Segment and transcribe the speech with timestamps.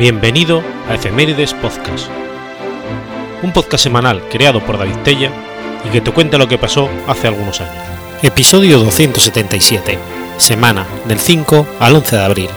[0.00, 2.08] Bienvenido a Efemérides Podcast,
[3.42, 5.30] un podcast semanal creado por David Tella
[5.84, 7.84] y que te cuenta lo que pasó hace algunos años.
[8.22, 9.98] Episodio 277,
[10.38, 12.48] semana del 5 al 11 de abril.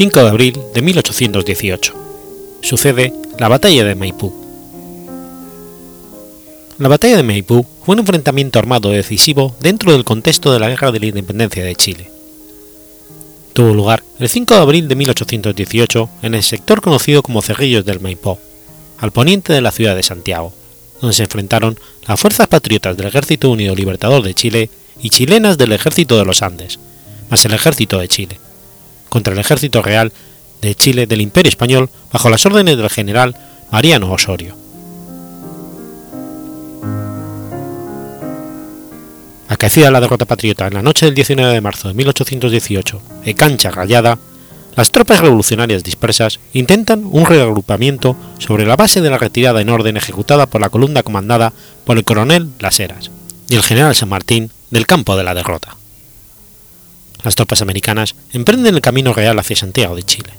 [0.00, 1.94] 5 de abril de 1818.
[2.62, 4.32] Sucede la Batalla de Maipú.
[6.78, 10.90] La Batalla de Maipú fue un enfrentamiento armado decisivo dentro del contexto de la Guerra
[10.90, 12.10] de la Independencia de Chile.
[13.52, 18.00] Tuvo lugar el 5 de abril de 1818 en el sector conocido como Cerrillos del
[18.00, 18.38] Maipó,
[18.96, 20.54] al poniente de la ciudad de Santiago,
[21.02, 21.78] donde se enfrentaron
[22.08, 24.70] las fuerzas patriotas del Ejército Unido Libertador de Chile
[25.02, 26.78] y chilenas del Ejército de los Andes,
[27.28, 28.40] más el Ejército de Chile
[29.10, 30.12] contra el ejército real
[30.62, 33.36] de Chile del Imperio Español bajo las órdenes del general
[33.70, 34.56] Mariano Osorio.
[39.48, 43.70] Acaecida la derrota patriota en la noche del 19 de marzo de 1818 en Cancha
[43.70, 44.16] Rayada,
[44.76, 49.96] las tropas revolucionarias dispersas intentan un reagrupamiento sobre la base de la retirada en orden
[49.96, 51.52] ejecutada por la columna comandada
[51.84, 53.10] por el coronel Las Heras
[53.48, 55.76] y el general San Martín del campo de la derrota
[57.24, 60.30] las tropas americanas emprenden el camino real hacia Santiago de Chile.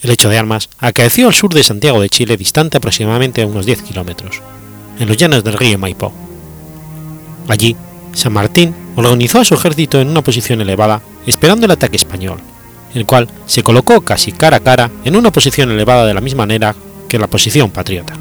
[0.00, 3.82] El hecho de armas acaeció al sur de Santiago de Chile, distante aproximadamente unos 10
[3.82, 4.40] kilómetros,
[4.98, 6.12] en los llanos del río Maipó.
[7.48, 7.76] Allí,
[8.12, 12.38] San Martín organizó a su ejército en una posición elevada, esperando el ataque español,
[12.94, 16.44] el cual se colocó casi cara a cara en una posición elevada de la misma
[16.44, 16.74] manera
[17.08, 18.14] que la posición patriota.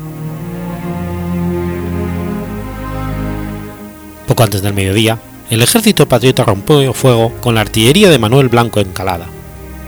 [4.27, 5.19] Poco antes del mediodía,
[5.49, 9.27] el ejército patriota rompió fuego con la artillería de Manuel Blanco Encalada,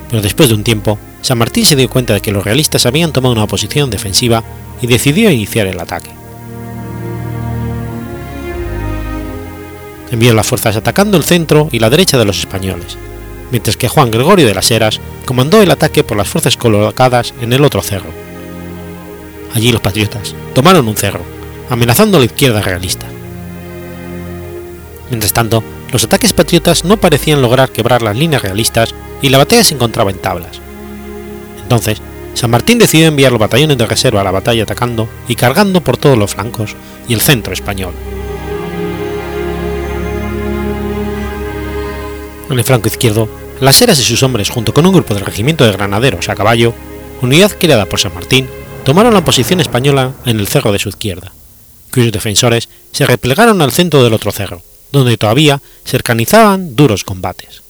[0.10, 3.12] pero después de un tiempo, San Martín se dio cuenta de que los realistas habían
[3.12, 4.44] tomado una posición defensiva
[4.82, 6.12] y decidió iniciar el ataque.
[10.12, 12.98] Envió las fuerzas atacando el centro y la derecha de los españoles,
[13.52, 17.52] mientras que Juan Gregorio de las Heras comandó el ataque por las fuerzas colocadas en
[17.54, 18.10] el otro cerro.
[19.54, 21.24] Allí los patriotas tomaron un cerro,
[21.70, 23.08] amenazando a la izquierda realista.
[25.10, 29.64] Mientras tanto, los ataques patriotas no parecían lograr quebrar las líneas realistas y la batalla
[29.64, 30.62] se encontraba en tablas.
[31.62, 32.02] Entonces,
[32.36, 35.98] San Martín decidió enviar los batallones de reserva a la batalla atacando y cargando por
[35.98, 36.76] todos los flancos
[37.08, 37.94] y el centro español.
[42.50, 45.66] En el flanco izquierdo, las Heras y sus hombres, junto con un grupo del regimiento
[45.66, 46.74] de granaderos a caballo,
[47.22, 48.48] unidad creada por San Martín,
[48.86, 51.32] tomaron la posición española en el cerro de su izquierda,
[51.92, 56.00] cuyos defensores se replegaron al centro del otro cerro, donde todavía se
[56.76, 57.62] duros combates.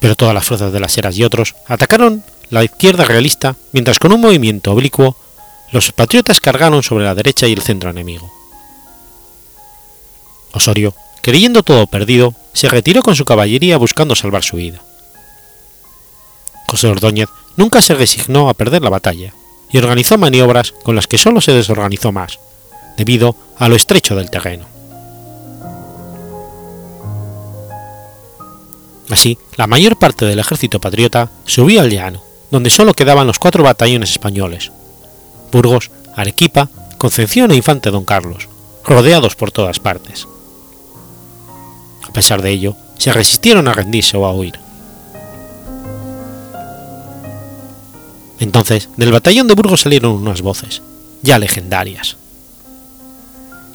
[0.00, 4.12] Pero todas las fuerzas de las Heras y otros atacaron la izquierda realista, mientras con
[4.12, 5.16] un movimiento oblicuo
[5.72, 8.32] los patriotas cargaron sobre la derecha y el centro enemigo.
[10.52, 14.80] Osorio, creyendo todo perdido, se retiró con su caballería buscando salvar su vida.
[16.68, 19.32] José Ordóñez nunca se resignó a perder la batalla
[19.70, 22.38] y organizó maniobras con las que solo se desorganizó más,
[22.96, 24.66] debido a lo estrecho del terreno.
[29.10, 33.62] Así, la mayor parte del ejército patriota subió al llano, donde solo quedaban los cuatro
[33.62, 34.72] batallones españoles,
[35.52, 36.68] Burgos, Arequipa,
[36.98, 38.48] Concepción e Infante Don Carlos,
[38.84, 40.26] rodeados por todas partes.
[42.08, 44.58] A pesar de ello, se resistieron a rendirse o a huir.
[48.40, 50.82] Entonces, del batallón de Burgos salieron unas voces,
[51.22, 52.16] ya legendarias.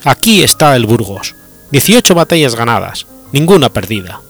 [0.04, 1.36] Aquí está el Burgos.
[1.72, 4.22] 18 batallas ganadas, ninguna perdida.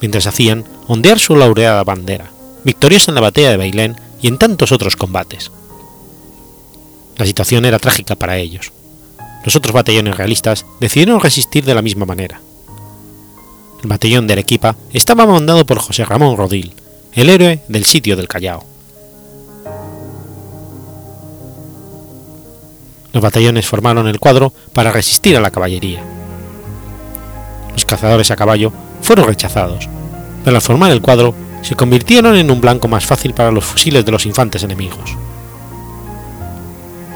[0.00, 2.30] Mientras hacían ondear su laureada bandera,
[2.64, 5.50] victoriosa en la batalla de Bailén y en tantos otros combates.
[7.16, 8.72] La situación era trágica para ellos.
[9.44, 12.40] Los otros batallones realistas decidieron resistir de la misma manera.
[13.82, 16.72] El batallón de Arequipa estaba mandado por José Ramón Rodil,
[17.14, 18.64] el héroe del sitio del Callao.
[23.18, 26.00] Los batallones formaron el cuadro para resistir a la caballería.
[27.72, 28.72] Los cazadores a caballo
[29.02, 29.88] fueron rechazados,
[30.44, 34.04] pero al formar el cuadro se convirtieron en un blanco más fácil para los fusiles
[34.04, 35.16] de los infantes enemigos.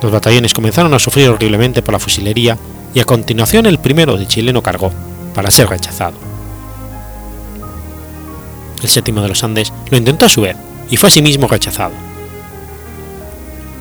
[0.02, 2.58] Los batallones comenzaron a sufrir horriblemente por la fusilería
[2.93, 4.90] y a continuación el primero de chileno cargó,
[5.37, 6.16] para ser rechazado.
[8.82, 10.56] El séptimo de los Andes lo intentó a su vez
[10.90, 12.11] y fue asimismo rechazado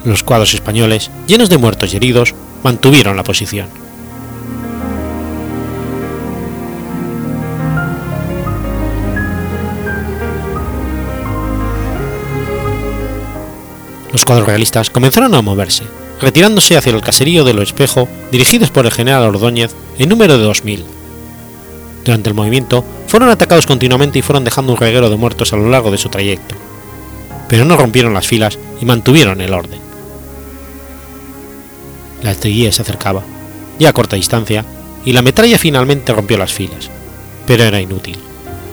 [0.03, 2.33] los cuadros españoles, llenos de muertos y heridos,
[2.63, 3.67] mantuvieron la posición.
[14.11, 15.83] Los cuadros realistas comenzaron a moverse,
[16.19, 20.45] retirándose hacia el caserío de Lo Espejo, dirigidos por el general Ordóñez, en número de
[20.45, 20.83] 2.000.
[22.03, 25.69] Durante el movimiento, fueron atacados continuamente y fueron dejando un reguero de muertos a lo
[25.69, 26.55] largo de su trayecto.
[27.47, 29.80] Pero no rompieron las filas y mantuvieron el orden.
[32.23, 33.23] La artillería se acercaba,
[33.79, 34.65] ya a corta distancia,
[35.05, 36.89] y la metralla finalmente rompió las filas,
[37.47, 38.17] pero era inútil,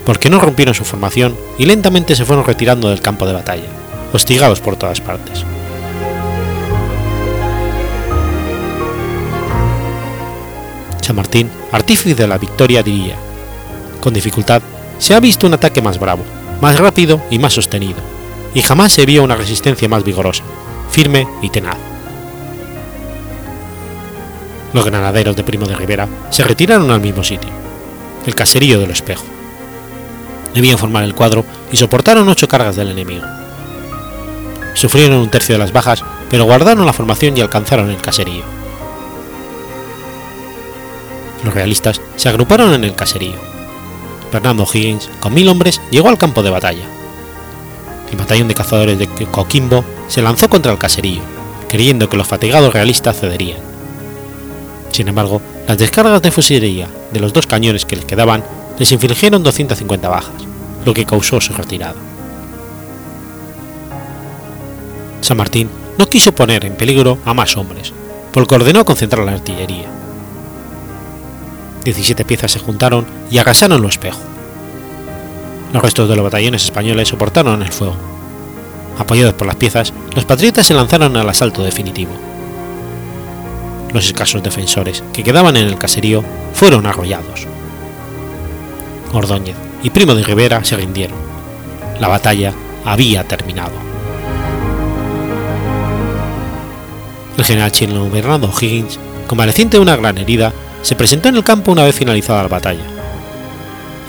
[0.05, 3.69] porque no rompieron su formación y lentamente se fueron retirando del campo de batalla,
[4.12, 5.45] hostigados por todas partes.
[11.01, 13.17] San Martín, artífice de la victoria, diría,
[14.01, 14.61] con dificultad,
[14.99, 16.23] se ha visto un ataque más bravo,
[16.61, 18.01] más rápido y más sostenido,
[18.53, 20.44] y jamás se vio una resistencia más vigorosa,
[20.91, 21.79] firme y tenaz.
[24.73, 27.50] Los granaderos de Primo de Rivera se retiraron al mismo sitio,
[28.26, 29.25] el caserío del espejo.
[30.55, 33.25] Debían formar el cuadro y soportaron ocho cargas del enemigo.
[34.75, 38.44] Sufrieron un tercio de las bajas, pero guardaron la formación y alcanzaron el caserío.
[41.44, 43.37] Los realistas se agruparon en el caserío.
[44.31, 46.85] Fernando Higgins, con mil hombres, llegó al campo de batalla.
[48.11, 51.23] El batallón de cazadores de Coquimbo se lanzó contra el caserío,
[51.69, 53.68] creyendo que los fatigados realistas cederían.
[54.99, 58.43] Sin embargo, las descargas de fusilería de los dos cañones que les quedaban
[58.81, 60.35] les infligieron 250 bajas,
[60.85, 61.95] lo que causó su retirada.
[65.21, 67.93] San Martín no quiso poner en peligro a más hombres,
[68.33, 69.87] por lo que ordenó concentrar la artillería.
[71.85, 74.19] 17 piezas se juntaron y agasaron los espejo.
[75.73, 77.94] Los restos de los batallones españoles soportaron el fuego.
[78.99, 82.28] Apoyados por las piezas, los patriotas se lanzaron al asalto definitivo.
[83.93, 87.46] Los escasos defensores que quedaban en el caserío fueron arrollados.
[89.12, 91.17] Ordóñez y Primo de Rivera se rindieron.
[92.00, 92.52] La batalla
[92.85, 93.73] había terminado.
[97.37, 100.52] El general chileno Bernardo Higgins, convaleciente de una gran herida,
[100.82, 102.84] se presentó en el campo una vez finalizada la batalla.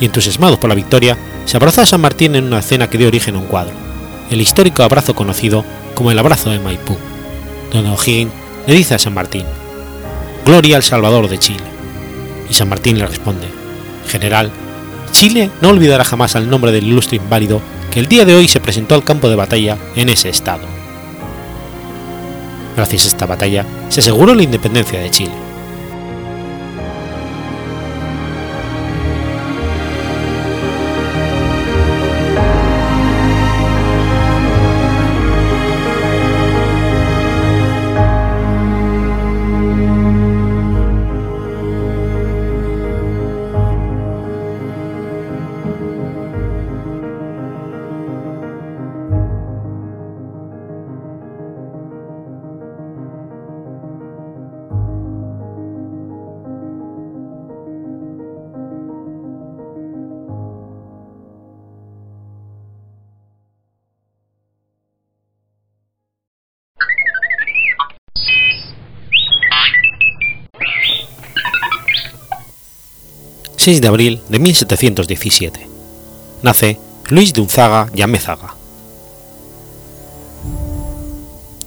[0.01, 3.07] Y entusiasmados por la victoria, se abrazó a San Martín en una escena que dio
[3.07, 3.73] origen a un cuadro,
[4.29, 6.95] el histórico abrazo conocido como el abrazo de Maipú,
[7.71, 8.31] donde O'Higgins
[8.67, 9.45] le dice a San Martín,
[10.45, 11.63] Gloria al Salvador de Chile.
[12.49, 13.47] Y San Martín le responde,
[14.07, 14.51] General,
[15.11, 18.59] Chile no olvidará jamás al nombre del ilustre inválido que el día de hoy se
[18.59, 20.63] presentó al campo de batalla en ese estado.
[22.75, 25.48] Gracias a esta batalla se aseguró la independencia de Chile.
[73.59, 75.67] 6 de abril de 1717.
[76.43, 78.55] Nace Luis de Unzaga y Amézaga.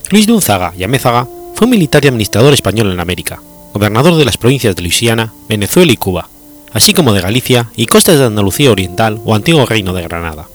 [0.09, 3.43] Luis de Unzaga y Amézaga fue un militar y administrador español en América,
[3.75, 6.31] gobernador de las provincias de Luisiana, Venezuela y Cuba,
[6.73, 10.49] así como de Galicia y costas de Andalucía Oriental o antiguo reino de Granada.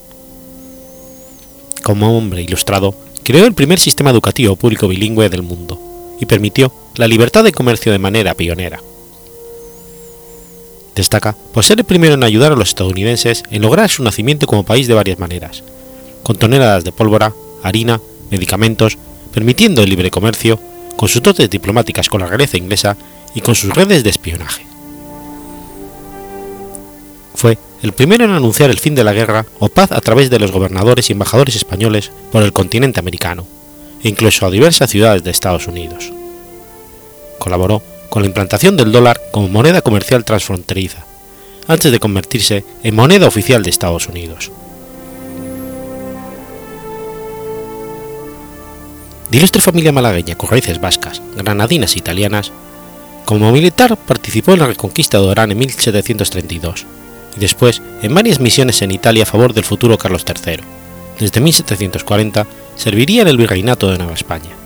[1.83, 5.79] Como hombre ilustrado, creó el primer sistema educativo público bilingüe del mundo
[6.19, 8.79] y permitió la libertad de comercio de manera pionera.
[10.97, 14.63] Destaca por ser el primero en ayudar a los estadounidenses en lograr su nacimiento como
[14.63, 15.63] país de varias maneras,
[16.23, 18.01] con toneladas de pólvora, harina,
[18.31, 18.97] medicamentos,
[19.31, 20.59] permitiendo el libre comercio,
[20.95, 22.97] con sus dotes diplomáticas con la realeza inglesa
[23.35, 24.65] y con sus redes de espionaje.
[27.35, 30.39] Fue el primero en anunciar el fin de la guerra o paz a través de
[30.39, 33.45] los gobernadores y embajadores españoles por el continente americano,
[34.03, 36.11] e incluso a diversas ciudades de Estados Unidos.
[37.37, 41.05] Colaboró con la implantación del dólar como moneda comercial transfronteriza,
[41.67, 44.51] antes de convertirse en moneda oficial de Estados Unidos.
[49.29, 52.51] De ilustre familia malagueña con raíces vascas, granadinas e italianas,
[53.25, 56.85] como militar participó en la reconquista de Orán en 1732
[57.35, 60.61] y después en varias misiones en Italia a favor del futuro Carlos III.
[61.19, 62.47] Desde 1740
[62.77, 64.57] serviría en el virreinato de Nueva España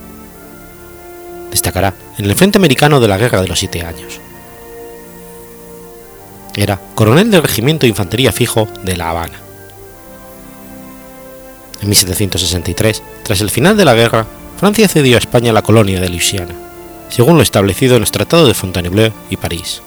[1.52, 4.20] destacará en el Frente Americano de la Guerra de los Siete Años.
[6.56, 9.40] Era coronel del Regimiento de Infantería Fijo de La Habana.
[11.82, 14.28] En 1763, tras el final de la guerra,
[14.60, 16.54] Francia cedió a España la colonia de Luisiana,
[17.10, 19.82] según lo establecido en los tratados de Fontainebleau y París.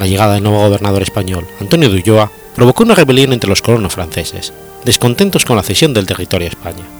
[0.00, 3.94] La llegada del nuevo gobernador español, Antonio de Ulloa, provocó una rebelión entre los colonos
[3.94, 4.52] franceses,
[4.84, 6.97] descontentos con la cesión del territorio a España.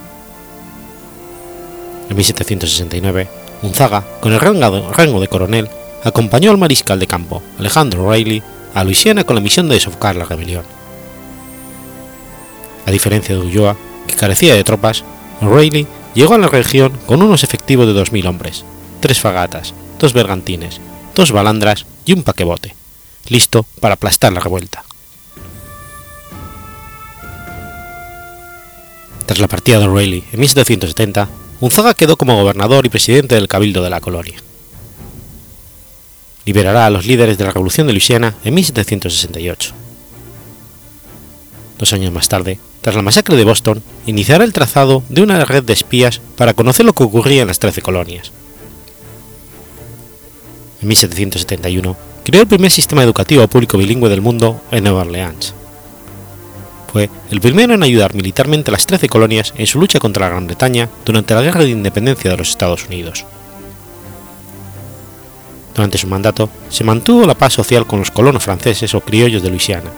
[2.10, 3.28] En 1769,
[3.62, 5.68] Unzaga, con el rango de coronel,
[6.04, 8.42] acompañó al mariscal de campo, Alejandro Reilly,
[8.74, 10.64] a Luisiana con la misión de sofocar la rebelión.
[12.86, 15.04] A diferencia de Ulloa, que carecía de tropas,
[15.42, 18.64] O'Reilly llegó a la región con unos efectivos de 2.000 hombres,
[19.00, 20.80] tres fagatas, dos bergantines,
[21.14, 22.74] dos balandras y un paquebote,
[23.28, 24.84] listo para aplastar la revuelta.
[29.26, 31.28] Tras la partida de O'Reilly en 1770,
[31.60, 34.40] Unzaga quedó como gobernador y presidente del Cabildo de la colonia.
[36.44, 39.72] Liberará a los líderes de la Revolución de Luisiana en 1768.
[41.78, 45.64] Dos años más tarde, tras la masacre de Boston, iniciará el trazado de una red
[45.64, 48.30] de espías para conocer lo que ocurría en las trece colonias.
[50.80, 55.54] En 1771, creó el primer sistema educativo público bilingüe del mundo en Nueva Orleans.
[56.92, 60.30] Fue el primero en ayudar militarmente a las trece colonias en su lucha contra la
[60.30, 63.26] Gran Bretaña durante la Guerra de Independencia de los Estados Unidos.
[65.74, 69.50] Durante su mandato, se mantuvo la paz social con los colonos franceses o criollos de
[69.50, 69.90] Luisiana,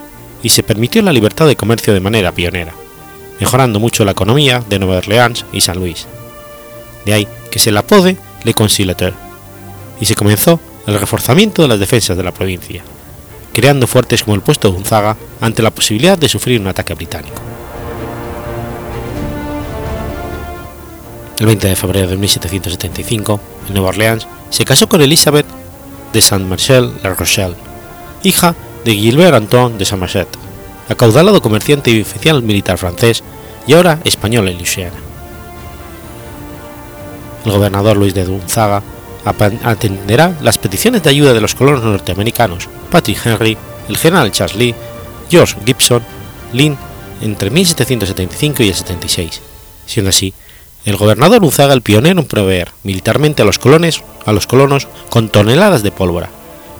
[0.43, 2.73] y se permitió la libertad de comercio de manera pionera,
[3.39, 6.07] mejorando mucho la economía de Nueva Orleans y San Luis.
[7.05, 9.13] De ahí que se le apode Le Conciliateur,
[9.99, 12.83] y se comenzó el reforzamiento de las defensas de la provincia,
[13.53, 17.41] creando fuertes como el puesto de Gonzaga ante la posibilidad de sufrir un ataque británico.
[21.39, 25.47] El 20 de febrero de 1775, en Nueva Orleans, se casó con Elizabeth
[26.13, 27.55] de Saint-Marcel-La Rochelle,
[28.21, 28.53] hija
[28.85, 30.27] de Gilbert Antoine de Saint-Marcet,
[30.87, 33.23] acaudalado comerciante y oficial militar francés
[33.65, 34.95] y ahora español en Luisiana.
[37.45, 38.83] El gobernador Luis de Gonzaga
[39.25, 42.67] atenderá las peticiones de ayuda de los colonos norteamericanos.
[42.89, 44.75] Patrick Henry, el general Charles Lee,
[45.29, 46.03] George Gibson,
[46.53, 46.77] Lynn
[47.21, 49.41] entre 1775 y el 76,
[49.85, 50.33] siendo así
[50.85, 53.59] el gobernador Unzaga el pionero en proveer militarmente a los,
[54.25, 56.29] a los colonos con toneladas de pólvora,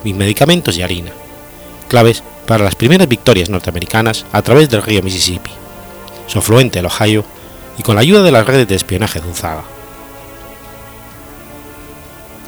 [0.04, 1.12] medicamentos y harina,
[1.88, 5.52] claves para las primeras victorias norteamericanas a través del río Mississippi,
[6.26, 7.24] su afluente el Ohio,
[7.78, 9.64] y con la ayuda de las redes de espionaje de Unzaga.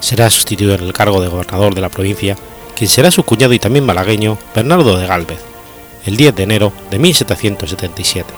[0.04, 2.36] Será sustituido en el cargo de gobernador de la provincia
[2.76, 5.40] quien será su cuñado y también malagueño Bernardo de Galvez,
[6.06, 8.34] el 10 de enero de 1777.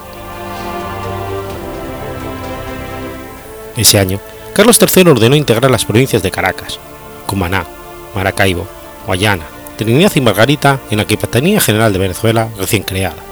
[3.75, 4.19] Ese año,
[4.53, 6.77] Carlos III ordenó integrar las provincias de Caracas,
[7.25, 7.65] Cumaná,
[8.13, 8.67] Maracaibo,
[9.07, 9.45] Guayana,
[9.75, 13.23] Trinidad y Margarita en la Capitanía General de Venezuela recién creada.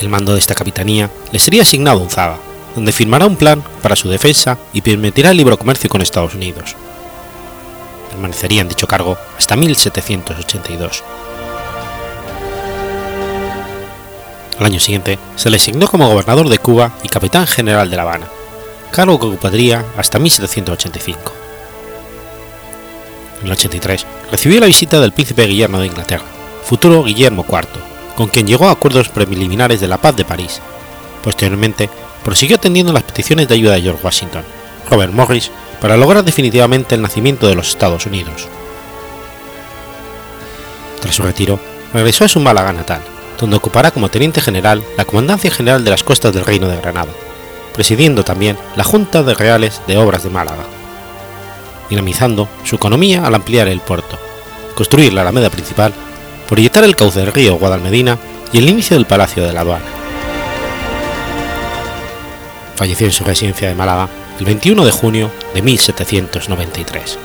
[0.00, 2.38] El mando de esta capitanía le sería asignado a Unzaga,
[2.74, 6.76] donde firmará un plan para su defensa y permitirá el libre comercio con Estados Unidos.
[8.10, 11.02] Permanecería en dicho cargo hasta 1782.
[14.58, 18.02] Al año siguiente se le asignó como gobernador de Cuba y capitán general de La
[18.02, 18.26] Habana,
[18.90, 21.32] cargo que ocuparía hasta 1785.
[23.40, 26.24] En el 83 recibió la visita del príncipe Guillermo de Inglaterra,
[26.64, 27.68] futuro Guillermo IV,
[28.16, 30.60] con quien llegó a acuerdos preliminares de la paz de París.
[31.22, 31.88] Posteriormente,
[32.24, 34.44] prosiguió atendiendo las peticiones de ayuda de George Washington,
[34.90, 38.48] Robert Morris, para lograr definitivamente el nacimiento de los Estados Unidos.
[41.00, 41.60] Tras su retiro,
[41.92, 43.00] regresó a su Málaga natal,
[43.40, 47.12] donde ocupará como teniente general la Comandancia General de las Costas del Reino de Granada,
[47.72, 50.64] presidiendo también la Junta de Reales de Obras de Málaga,
[51.88, 54.18] dinamizando su economía al ampliar el puerto,
[54.74, 55.92] construir la alameda principal,
[56.48, 58.18] proyectar el cauce del río Guadalmedina
[58.52, 59.97] y el inicio del Palacio de la Aduana.
[62.78, 64.08] Falleció en su residencia de Málaga
[64.38, 67.18] el 21 de junio de 1793.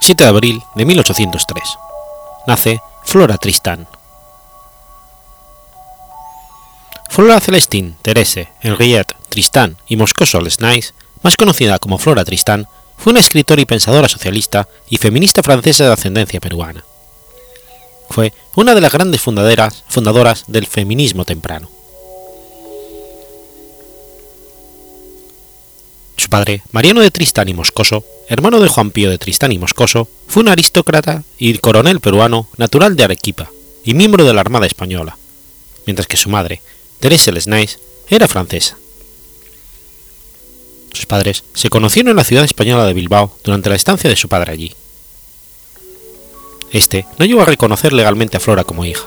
[0.00, 1.62] 7 de abril de 1803.
[2.46, 3.86] Nace Flora Tristán.
[7.08, 12.66] Flora Celestine, Therese, Henriette, Tristán y Moscoso Lesnais, más conocida como Flora Tristán,
[12.96, 16.84] fue una escritora y pensadora socialista y feminista francesa de ascendencia peruana.
[18.08, 21.70] Fue una de las grandes fundadoras del feminismo temprano.
[26.20, 30.06] Su padre, Mariano de Tristán y Moscoso, hermano de Juan Pío de Tristán y Moscoso,
[30.28, 33.50] fue un aristócrata y coronel peruano natural de Arequipa
[33.86, 35.16] y miembro de la Armada Española,
[35.86, 36.60] mientras que su madre,
[37.00, 37.78] Teresa Lesnais,
[38.10, 38.76] era francesa.
[40.92, 44.28] Sus padres se conocieron en la ciudad española de Bilbao durante la estancia de su
[44.28, 44.74] padre allí.
[46.70, 49.06] Este no llegó a reconocer legalmente a Flora como hija.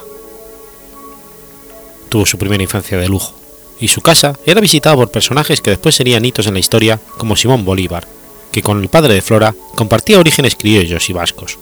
[2.08, 3.36] Tuvo su primera infancia de lujo,
[3.80, 7.36] y su casa era visitada por personajes que después serían hitos en la historia como
[7.36, 8.06] Simón Bolívar,
[8.52, 11.58] que con el padre de Flora compartía orígenes criollos y vascos.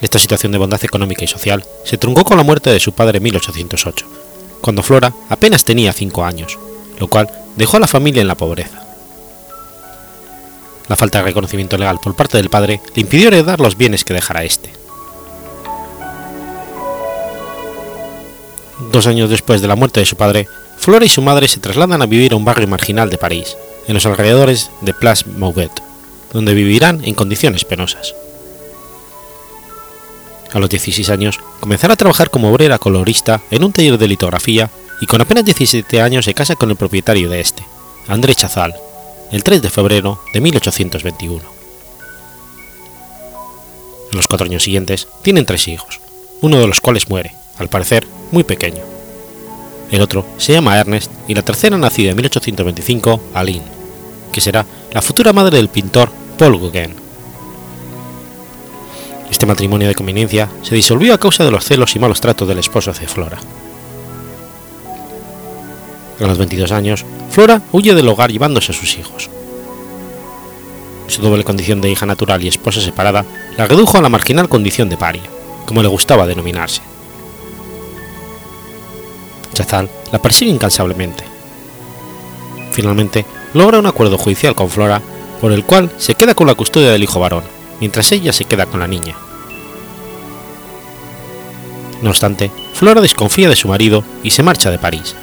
[0.00, 3.18] Esta situación de bondad económica y social se truncó con la muerte de su padre
[3.18, 4.06] en 1808,
[4.60, 6.58] cuando Flora apenas tenía 5 años,
[6.98, 8.86] lo cual dejó a la familia en la pobreza.
[10.88, 14.14] La falta de reconocimiento legal por parte del padre le impidió heredar los bienes que
[14.14, 14.79] dejara éste.
[18.90, 22.02] Dos años después de la muerte de su padre, Flora y su madre se trasladan
[22.02, 23.56] a vivir a un barrio marginal de París,
[23.86, 25.70] en los alrededores de Place Mauvet,
[26.32, 28.14] donde vivirán en condiciones penosas.
[30.52, 34.70] A los 16 años comenzará a trabajar como obrera colorista en un taller de litografía
[35.00, 37.64] y con apenas 17 años se casa con el propietario de este,
[38.08, 38.74] André Chazal,
[39.30, 41.42] el 3 de febrero de 1821.
[44.10, 46.00] En los cuatro años siguientes tienen tres hijos,
[46.40, 48.82] uno de los cuales muere, al parecer muy pequeño.
[49.90, 53.64] El otro se llama Ernest y la tercera nacida en 1825, Aline,
[54.32, 56.94] que será la futura madre del pintor Paul Gauguin.
[59.30, 62.58] Este matrimonio de conveniencia se disolvió a causa de los celos y malos tratos del
[62.58, 63.38] esposo de Flora.
[66.20, 69.30] A los 22 años, Flora huye del hogar llevándose a sus hijos.
[71.06, 73.24] Su doble condición de hija natural y esposa separada
[73.56, 75.22] la redujo a la marginal condición de paria,
[75.66, 76.82] como le gustaba denominarse.
[80.12, 81.24] La persigue incansablemente.
[82.72, 85.02] Finalmente, logra un acuerdo judicial con Flora
[85.40, 87.44] por el cual se queda con la custodia del hijo varón,
[87.80, 89.16] mientras ella se queda con la niña.
[92.02, 95.14] No obstante, Flora desconfía de su marido y se marcha de París.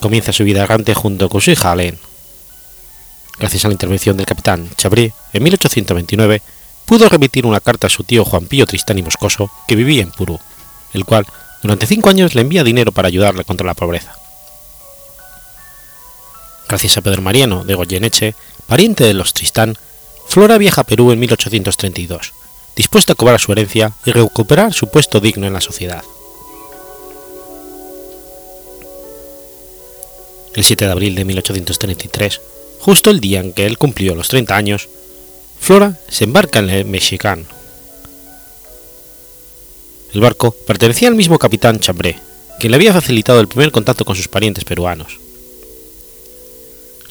[0.00, 1.98] Comienza su vida errante junto con su hija Alain.
[3.38, 6.42] Gracias a la intervención del capitán Chabré, en 1829
[6.84, 10.10] pudo remitir una carta a su tío Juan Pío Tristán y Moscoso, que vivía en
[10.10, 10.38] Purú,
[10.92, 11.26] el cual
[11.64, 14.14] durante cinco años le envía dinero para ayudarle contra la pobreza.
[16.68, 18.34] Gracias a Pedro Mariano de Goyeneche,
[18.66, 19.78] pariente de los Tristán,
[20.28, 22.34] Flora viaja a Perú en 1832,
[22.76, 26.04] dispuesta a cobrar su herencia y recuperar su puesto digno en la sociedad.
[30.54, 32.42] El 7 de abril de 1833,
[32.80, 34.90] justo el día en que él cumplió los 30 años,
[35.58, 37.46] Flora se embarca en el Mexicano.
[40.14, 42.16] El barco pertenecía al mismo capitán Chambré,
[42.60, 45.18] quien le había facilitado el primer contacto con sus parientes peruanos.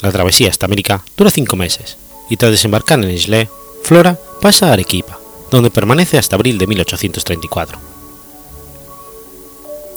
[0.02, 1.98] La travesía hasta América dura cinco meses,
[2.30, 3.50] y tras desembarcar en Islé,
[3.84, 5.20] Flora pasa a Arequipa,
[5.52, 7.78] donde permanece hasta abril de 1834.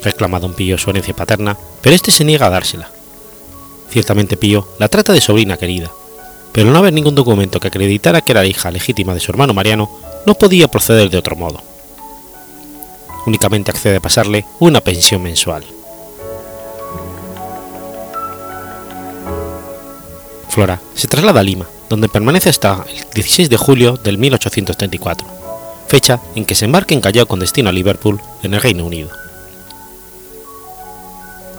[0.02, 2.90] Reclama don Pío su herencia paterna, pero este se niega a dársela.
[3.88, 5.92] Ciertamente Pío la trata de sobrina querida,
[6.50, 9.54] pero no haber ningún documento que acreditara que era la hija legítima de su hermano
[9.54, 9.88] Mariano,
[10.26, 11.75] no podía proceder de otro modo.
[13.26, 15.64] Únicamente accede a pasarle una pensión mensual.
[20.48, 25.26] Flora se traslada a Lima, donde permanece hasta el 16 de julio del 1834,
[25.88, 29.10] fecha en que se embarca en Callao con destino a Liverpool, en el Reino Unido.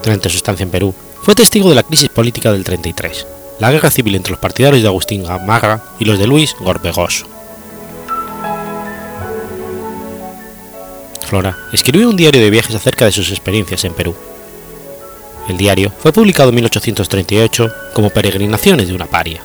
[0.02, 3.28] Durante su estancia en Perú, fue testigo de la crisis política del 33,
[3.60, 7.37] la guerra civil entre los partidarios de Agustín Gamarra y los de Luis Gorbegoso.
[11.28, 14.16] Flora escribió un diario de viajes acerca de sus experiencias en Perú.
[15.50, 19.42] El diario fue publicado en 1838 como Peregrinaciones de una paria.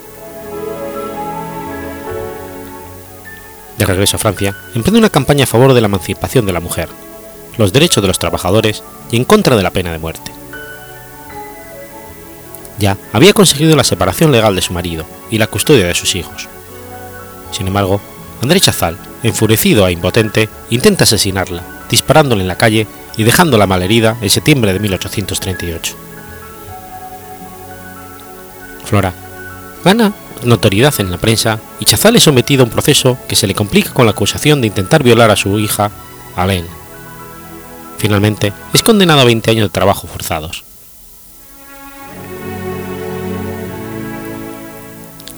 [3.78, 6.88] De regreso a Francia, emprende una campaña a favor de la emancipación de la mujer,
[7.58, 10.30] los derechos de los trabajadores y en contra de la pena de muerte.
[12.78, 16.48] Ya había conseguido la separación legal de su marido y la custodia de sus hijos.
[17.50, 18.00] Sin embargo,
[18.40, 24.30] André Chazal, enfurecido e impotente, intenta asesinarla, disparándole en la calle y dejándola malherida en
[24.30, 25.94] septiembre de 1838.
[28.84, 29.14] Flora
[29.84, 30.12] gana
[30.44, 33.92] notoriedad en la prensa y Chazal es sometido a un proceso que se le complica
[33.92, 35.90] con la acusación de intentar violar a su hija,
[36.36, 36.66] Alain.
[37.98, 40.64] Finalmente, es condenado a 20 años de trabajo forzados.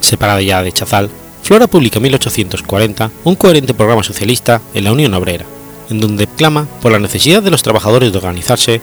[0.01, 1.11] Separada ya de Chazal,
[1.45, 5.45] Flora publica en 1840 un coherente programa socialista en la Unión Obrera,
[5.91, 8.81] en donde clama por la necesidad de los trabajadores de organizarse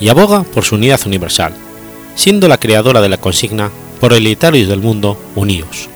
[0.00, 1.54] y aboga por su unidad universal,
[2.14, 5.88] siendo la creadora de la consigna Proletarios del mundo, unidos.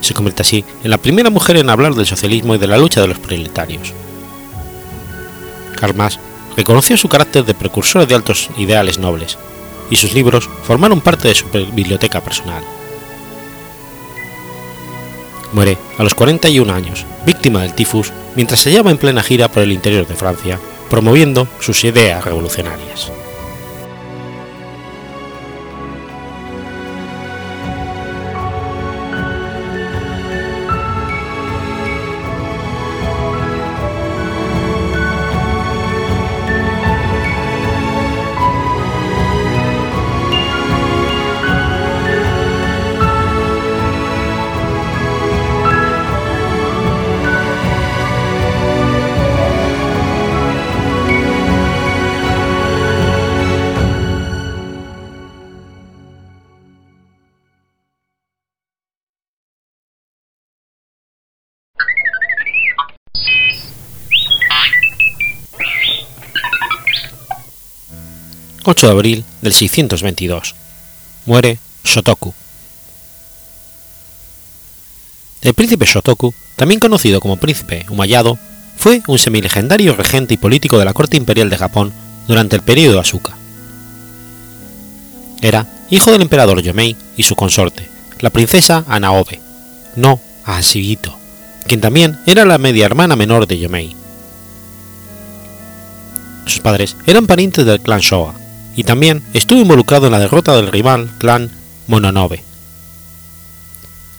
[0.00, 3.00] Se convierte así en la primera mujer en hablar del socialismo y de la lucha
[3.00, 3.92] de los proletarios.
[5.76, 6.18] Karl Marx
[6.56, 9.38] reconoció su carácter de precursor de altos ideales nobles,
[9.90, 12.64] y sus libros formaron parte de su biblioteca personal.
[15.56, 19.62] Muere a los 41 años, víctima del tifus, mientras se hallaba en plena gira por
[19.62, 23.10] el interior de Francia, promoviendo sus ideas revolucionarias.
[68.68, 70.56] 8 de abril del 622.
[71.24, 72.34] Muere Shotoku.
[75.40, 78.36] El príncipe Shotoku, también conocido como príncipe Umayado,
[78.76, 81.92] fue un semilegendario regente y político de la corte imperial de Japón
[82.26, 83.36] durante el período Asuka.
[85.42, 89.40] Era hijo del emperador Yomei y su consorte, la princesa Anaobe,
[89.94, 91.16] no Ashigito,
[91.68, 93.94] quien también era la media hermana menor de Yomei.
[96.46, 98.34] Sus padres eran parientes del clan Showa,
[98.76, 101.50] y también estuvo involucrado en la derrota del rival clan
[101.86, 102.44] Mononobe.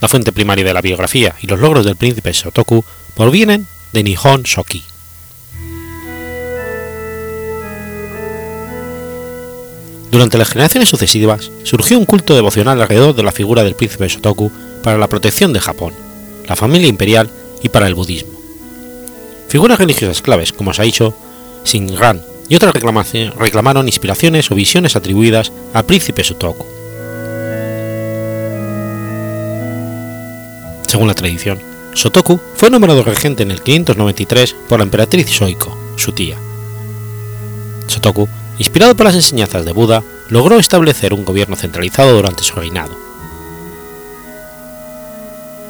[0.02, 2.84] La fuente primaria de la biografía y los logros del príncipe Shotoku
[3.16, 4.84] provienen de Nihon Shoki.
[10.12, 14.52] Durante las generaciones sucesivas surgió un culto devocional alrededor de la figura del príncipe Shotoku
[14.82, 15.94] para la protección de Japón,
[16.48, 17.30] la familia imperial
[17.62, 18.40] y para el budismo.
[19.50, 21.14] Figuras religiosas claves como Saicho,
[21.64, 26.66] Shinran y otras reclamaron inspiraciones o visiones atribuidas al príncipe Shotoku.
[30.88, 31.60] Según la tradición,
[31.94, 36.38] Shotoku fue nombrado regente en el 593 por la emperatriz Shoiko, su tía.
[37.88, 42.98] Shotoku, inspirado por las enseñanzas de Buda, logró establecer un gobierno centralizado durante su reinado.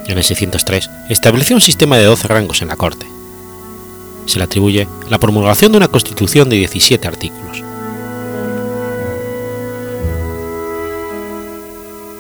[0.06, 3.17] En el 603 estableció un sistema de 12 rangos en la corte
[4.28, 7.64] se le atribuye la promulgación de una constitución de 17 artículos.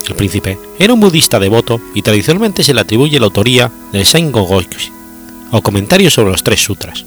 [0.07, 4.43] El príncipe era un budista devoto y tradicionalmente se le atribuye la autoría del Sengo
[4.43, 4.91] Goichi,
[5.51, 7.05] o comentarios sobre los tres sutras.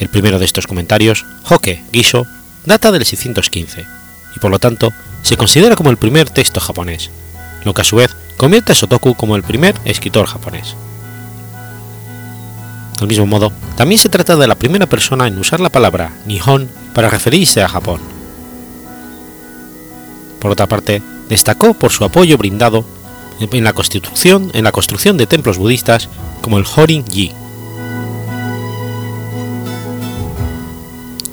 [0.00, 2.26] El primero de estos comentarios, Hoke Gisho,
[2.66, 3.86] data del 615
[4.34, 7.10] y por lo tanto se considera como el primer texto japonés,
[7.64, 10.74] lo que a su vez convierte a Sotoku como el primer escritor japonés.
[12.98, 16.68] Del mismo modo, también se trata de la primera persona en usar la palabra Nihon
[16.94, 18.00] para referirse a Japón.
[20.40, 22.84] Por otra parte, destacó por su apoyo brindado
[23.40, 26.08] en la construcción, en la construcción de templos budistas
[26.40, 27.32] como el Horin-ji.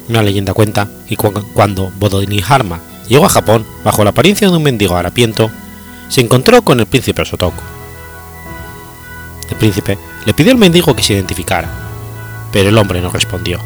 [0.08, 4.96] Una leyenda cuenta que cuando Bodhidharma llegó a Japón bajo la apariencia de un mendigo
[4.96, 5.50] harapiento,
[6.08, 7.62] se encontró con el príncipe Sotoku.
[9.48, 11.68] El príncipe le pidió al mendigo que se identificara,
[12.52, 13.60] pero el hombre no respondió.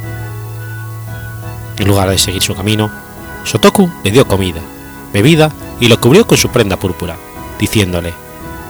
[1.78, 2.90] En lugar de seguir su camino,
[3.44, 4.60] Sotoku le dio comida,
[5.12, 7.16] bebida y lo cubrió con su prenda púrpura,
[7.58, 8.14] diciéndole,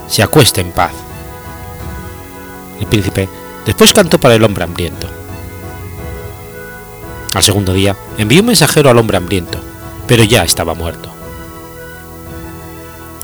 [0.09, 0.93] se acueste en paz.
[2.81, 3.29] El príncipe
[3.65, 5.09] después cantó para el hombre hambriento.
[7.35, 9.61] Al segundo día envió un mensajero al hombre hambriento,
[10.07, 11.11] pero ya estaba muerto.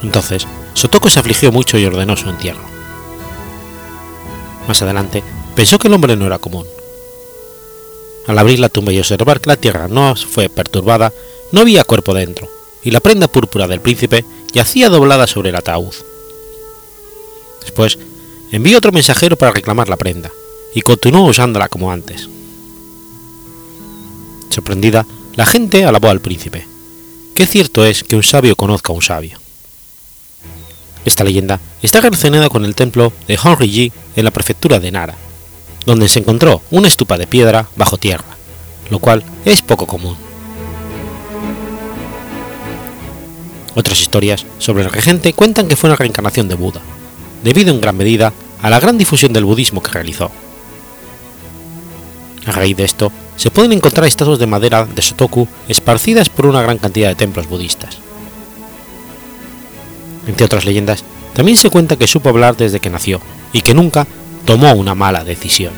[0.02, 2.71] Entonces, Sotoku se afligió mucho y ordenó su entierro.
[4.68, 5.22] Más adelante,
[5.54, 6.66] pensó que el hombre no era común.
[8.26, 11.12] Al abrir la tumba y observar que la tierra no fue perturbada,
[11.50, 12.48] no había cuerpo dentro,
[12.82, 15.94] y la prenda púrpura del príncipe yacía doblada sobre el ataúd.
[17.60, 17.98] Después,
[18.52, 20.30] envió otro mensajero para reclamar la prenda,
[20.74, 22.28] y continuó usándola como antes.
[24.50, 26.66] Sorprendida, la gente alabó al príncipe.
[27.34, 29.41] Qué cierto es que un sabio conozca a un sabio.
[31.04, 35.14] Esta leyenda está relacionada con el templo de Honriji en la prefectura de Nara,
[35.84, 38.36] donde se encontró una estupa de piedra bajo tierra,
[38.90, 40.16] lo cual es poco común.
[43.74, 46.80] Otras historias sobre el regente cuentan que fue una reencarnación de Buda,
[47.42, 50.30] debido en gran medida a la gran difusión del budismo que realizó.
[52.46, 56.62] A raíz de esto, se pueden encontrar estatuas de madera de Sotoku esparcidas por una
[56.62, 57.98] gran cantidad de templos budistas.
[60.26, 61.04] Entre otras leyendas,
[61.34, 63.20] también se cuenta que supo hablar desde que nació
[63.52, 64.06] y que nunca
[64.44, 65.72] tomó una mala decisión.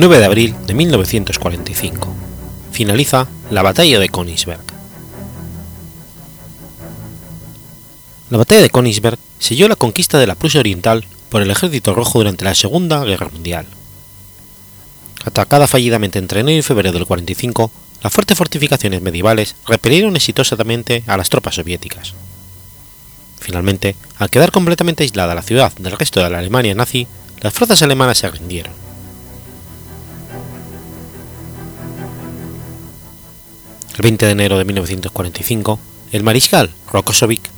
[0.00, 2.08] 9 de abril de 1945.
[2.72, 4.62] Finaliza la batalla de Königsberg.
[8.30, 12.20] La batalla de Königsberg selló la conquista de la Prusia Oriental por el Ejército Rojo
[12.20, 13.66] durante la Segunda Guerra Mundial.
[15.26, 17.70] Atacada fallidamente entre enero y febrero del 45,
[18.02, 22.14] las fuertes fortificaciones medievales repelieron exitosamente a las tropas soviéticas.
[23.38, 27.06] Finalmente, al quedar completamente aislada la ciudad del resto de la Alemania nazi,
[27.42, 28.89] las fuerzas alemanas se rindieron.
[34.00, 35.78] El 20 de enero de 1945,
[36.12, 37.50] el mariscal Rokosovic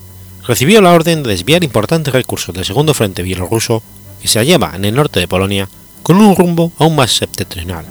[0.45, 3.81] recibió la orden de desviar importantes recursos del segundo frente bielorruso
[4.21, 5.69] que se hallaba en el norte de Polonia
[6.03, 7.85] con un rumbo aún más septentrional,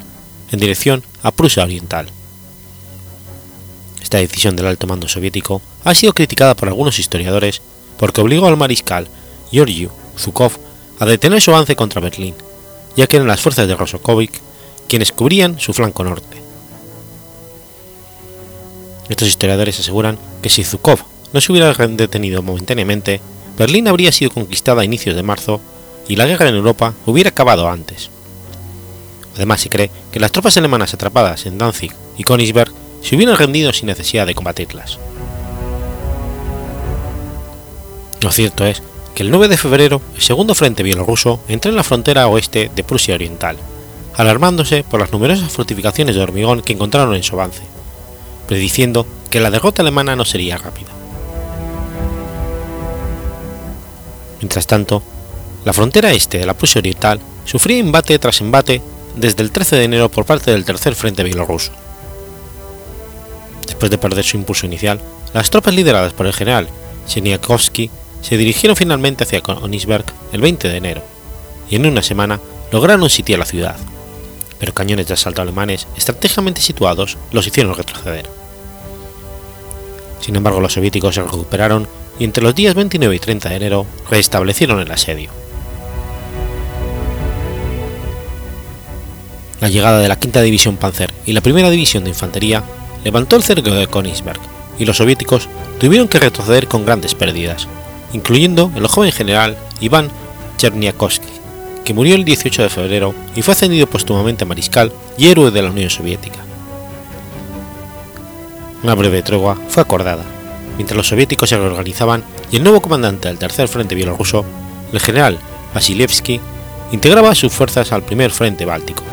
[0.51, 2.07] en dirección a Prusia Oriental.
[4.03, 7.61] Esta decisión del alto mando soviético ha sido criticada por algunos historiadores
[7.97, 9.07] porque obligó al mariscal
[9.49, 9.87] Georgy
[10.19, 10.51] Zhukov
[10.99, 12.35] a detener su avance contra Berlín,
[12.97, 14.41] ya que eran las fuerzas de Rokosovic
[14.89, 16.40] quienes cubrían su flanco norte.
[19.11, 20.99] Estos historiadores aseguran que si Zhukov
[21.33, 23.19] no se hubiera detenido momentáneamente,
[23.57, 25.59] Berlín habría sido conquistada a inicios de marzo
[26.07, 28.09] y la guerra en Europa hubiera acabado antes.
[29.35, 32.71] Además, se cree que las tropas alemanas atrapadas en Danzig y Königsberg
[33.01, 34.97] se hubieran rendido sin necesidad de combatirlas.
[38.21, 38.81] Lo cierto es
[39.13, 42.83] que el 9 de febrero el segundo frente bielorruso entró en la frontera oeste de
[42.85, 43.57] Prusia Oriental,
[44.15, 47.63] alarmándose por las numerosas fortificaciones de hormigón que encontraron en su avance
[48.51, 50.89] prediciendo que la derrota alemana no sería rápida.
[54.41, 55.01] Mientras tanto,
[55.63, 58.81] la frontera este de la Prusia Oriental sufría embate tras embate
[59.15, 61.71] desde el 13 de enero por parte del Tercer Frente Bielorruso.
[63.67, 64.99] Después de perder su impulso inicial,
[65.33, 66.67] las tropas lideradas por el general
[67.07, 67.89] Cheniakovsky
[68.21, 71.03] se dirigieron finalmente hacia Königsberg el 20 de enero,
[71.69, 73.77] y en una semana lograron sitiar la ciudad,
[74.59, 78.40] pero cañones de asalto alemanes estratégicamente situados los hicieron retroceder.
[80.21, 81.87] Sin embargo, los soviéticos se recuperaron
[82.19, 85.31] y entre los días 29 y 30 de enero restablecieron el asedio.
[89.59, 92.63] La llegada de la quinta división Panzer y la primera división de infantería
[93.03, 94.39] levantó el cerco de Königsberg
[94.79, 97.67] y los soviéticos tuvieron que retroceder con grandes pérdidas,
[98.13, 100.09] incluyendo el joven general Iván
[100.57, 101.27] Cherniakovsky,
[101.83, 105.61] que murió el 18 de febrero y fue ascendido póstumamente a mariscal y héroe de
[105.61, 106.50] la Unión Soviética.
[108.83, 110.23] Una breve tregua fue acordada,
[110.77, 114.43] mientras los soviéticos se reorganizaban y el nuevo comandante del Tercer Frente Bielorruso,
[114.91, 115.37] el general
[115.73, 116.39] Vasilievsky,
[116.91, 119.03] integraba sus fuerzas al Primer Frente Báltico.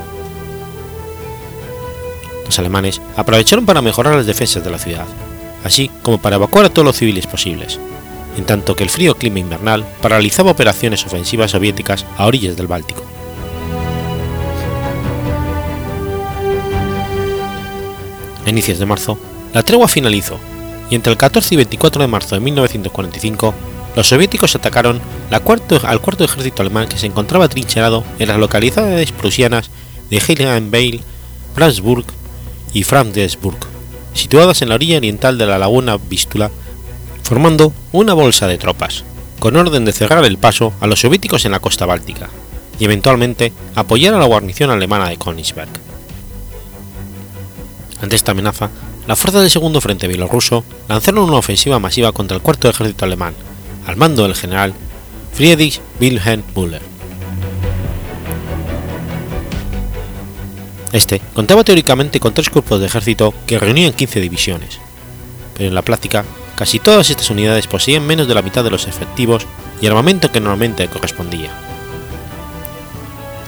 [2.47, 5.07] Los alemanes aprovecharon para mejorar las defensas de la ciudad,
[5.65, 7.79] así como para evacuar a todos los civiles posibles,
[8.39, 13.03] en tanto que el frío clima invernal paralizaba operaciones ofensivas soviéticas a orillas del Báltico.
[18.47, 19.19] A inicios de marzo,
[19.59, 20.39] la tregua finalizó
[20.89, 23.53] y entre el 14 y 24 de marzo de 1945
[23.97, 25.01] los soviéticos atacaron
[25.33, 29.73] al cuarto ejército alemán que se encontraba trincherado en las localidades prusianas
[30.11, 31.01] de Heiligenbeil,
[31.57, 32.05] Brandsburg
[32.73, 33.59] y Franzensburg,
[34.15, 36.53] situadas en la orilla oriental de la laguna Vístula,
[37.25, 39.03] formando una bolsa de tropas,
[39.41, 42.31] con orden de cerrar el paso a los soviéticos en la costa báltica
[42.79, 45.71] y eventualmente apoyar a la guarnición alemana de Königsberg.
[48.01, 48.71] Ante esta amenaza,
[49.09, 53.35] las fuerzas del segundo frente bielorruso lanzaron una ofensiva masiva contra el cuarto ejército alemán
[53.87, 54.75] al mando del general
[55.33, 56.83] Friedrich Wilhelm Müller.
[60.93, 64.79] Este contaba teóricamente con tres cuerpos de ejército que reunían 15 divisiones,
[65.55, 68.87] pero en la práctica casi todas estas unidades poseían menos de la mitad de los
[68.87, 69.47] efectivos
[69.81, 71.49] y armamento que normalmente correspondía.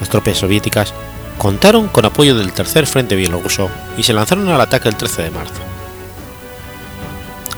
[0.01, 0.95] Las tropas soviéticas
[1.41, 5.31] contaron con apoyo del Tercer Frente Bielorruso y se lanzaron al ataque el 13 de
[5.31, 5.63] marzo.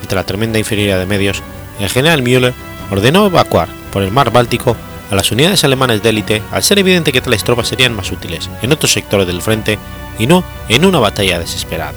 [0.01, 1.43] Ante la tremenda inferioridad de medios,
[1.81, 2.55] el general Müller
[2.93, 4.77] ordenó evacuar por el mar Báltico
[5.11, 8.49] a las unidades alemanas de élite al ser evidente que tales tropas serían más útiles
[8.63, 9.81] en otros sectores del frente
[10.17, 11.95] y no en una batalla desesperada.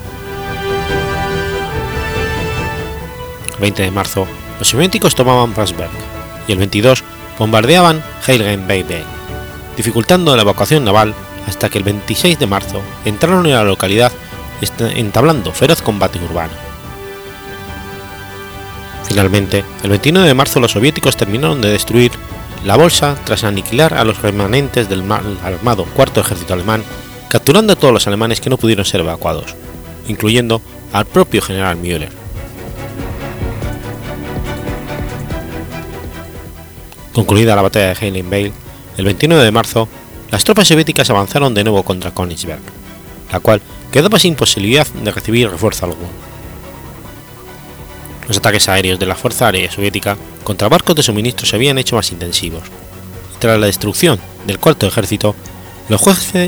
[3.54, 4.26] El 20 de marzo,
[4.58, 5.91] los soviéticos tomaban Brassberg
[6.48, 7.04] y el 22
[7.38, 9.04] bombardeaban Heiligenbeil,
[9.78, 11.13] dificultando la evacuación naval
[11.48, 14.12] hasta que el 26 de marzo entraron en la localidad
[14.80, 16.54] entablando feroz combate urbano.
[19.08, 22.12] Finalmente, el 29 de marzo los soviéticos terminaron de destruir
[22.66, 25.04] la bolsa tras aniquilar a los remanentes del
[25.44, 26.84] armado cuarto ejército alemán,
[27.30, 29.56] capturando a todos los alemanes que no pudieron ser evacuados,
[30.08, 32.12] incluyendo al propio general Müller.
[37.14, 38.52] Concluida la batalla de Heiligenbeil,
[38.98, 39.88] el 29 de marzo,
[40.32, 42.62] las tropas soviéticas avanzaron de nuevo contra Königsberg,
[43.32, 43.62] la cual
[43.92, 46.10] quedaba sin posibilidad de recibir refuerzo alguno.
[48.28, 51.96] Los ataques aéreos de la Fuerza Aérea Soviética contra barcos de suministro se habían hecho
[51.96, 52.64] más intensivos,
[53.36, 55.36] y tras la destrucción del cuarto ejército,
[55.90, 56.02] los,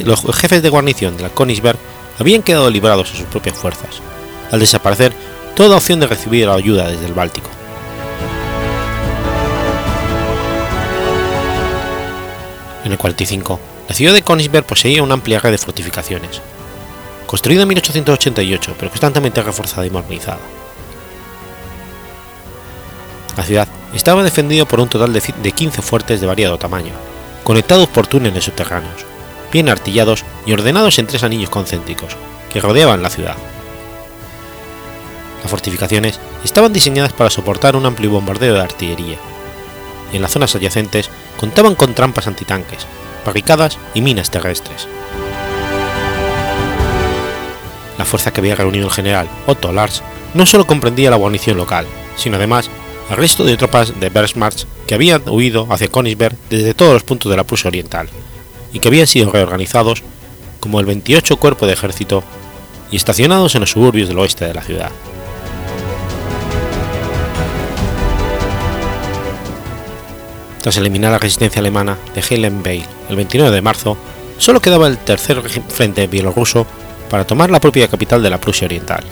[0.06, 1.78] los jefes de guarnición de la Königsberg
[2.20, 4.02] habían quedado librados a sus propias fuerzas,
[4.52, 5.14] al desaparecer
[5.56, 7.50] toda opción de recibir ayuda desde el Báltico.
[12.88, 16.42] En el 45, la ciudad de Königsberg poseía una amplia red de fortificaciones,
[17.26, 20.40] construida en 1888 pero constantemente reforzada y modernizada.
[23.36, 26.94] La ciudad estaba defendida por un total de 15 fuertes de variado tamaño,
[27.44, 29.06] conectados por túneles subterráneos,
[29.52, 32.16] bien artillados y ordenados en tres anillos concéntricos,
[32.50, 33.36] que rodeaban la ciudad.
[35.42, 39.18] Las fortificaciones estaban diseñadas para soportar un amplio bombardeo de artillería,
[40.14, 42.86] en las zonas adyacentes contaban con trampas antitanques,
[43.26, 44.88] barricadas y minas terrestres.
[47.98, 51.86] La fuerza que había reunido el general Otto Lars no solo comprendía la guarnición local,
[52.16, 52.70] sino además
[53.10, 57.30] al resto de tropas de Wehrmacht que habían huido hacia Königsberg desde todos los puntos
[57.30, 58.10] de la Prusia Oriental
[58.74, 60.04] y que habían sido reorganizados
[60.60, 62.24] como el 28 Cuerpo de Ejército
[62.92, 64.92] y estacionados en los suburbios del oeste de la ciudad.
[70.68, 73.98] Tras eliminar la resistencia alemana de Heilenbeil el 29 de marzo,
[74.38, 76.68] solo quedaba el tercer frente bielorruso
[77.10, 79.06] para tomar la propia capital de la Prusia Oriental,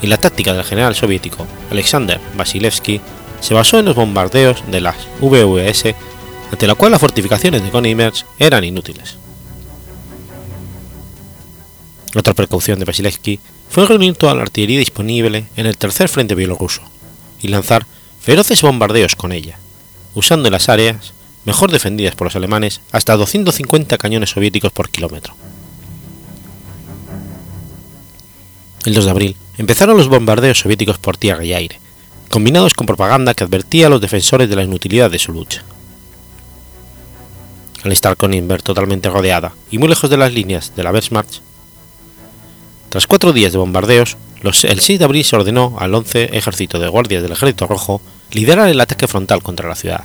[0.00, 3.00] y la táctica del general soviético Alexander Vasilevsky
[3.40, 5.96] se basó en los bombardeos de las VVS,
[6.52, 9.16] ante la cual las fortificaciones de Königsberg eran inútiles.
[12.14, 16.82] Otra precaución de Vasilevsky fue reunir toda la artillería disponible en el tercer frente bielorruso
[17.42, 17.86] y lanzar
[18.20, 19.58] feroces bombardeos con ella,
[20.16, 21.12] usando en las áreas
[21.44, 25.34] mejor defendidas por los alemanes hasta 250 cañones soviéticos por kilómetro.
[28.84, 31.78] El 2 de abril empezaron los bombardeos soviéticos por tierra y aire,
[32.30, 35.62] combinados con propaganda que advertía a los defensores de la inutilidad de su lucha.
[37.84, 41.40] Al estar Königsberg totalmente rodeada y muy lejos de las líneas de la Wehrmacht,
[42.88, 46.88] tras cuatro días de bombardeos, el 6 de abril se ordenó al 11 Ejército de
[46.88, 48.00] Guardias del Ejército Rojo
[48.32, 50.04] liderar el ataque frontal contra la ciudad.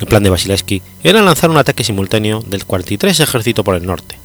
[0.00, 4.18] El plan de Vasilevsky era lanzar un ataque simultáneo del 43 Ejército por el norte,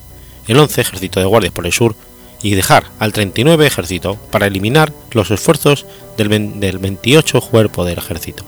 [0.47, 1.95] el 11 Ejército de Guardias por el sur
[2.41, 5.85] y dejar al 39 Ejército para eliminar los esfuerzos
[6.15, 8.45] del, 28 Cuerpo del Ejército.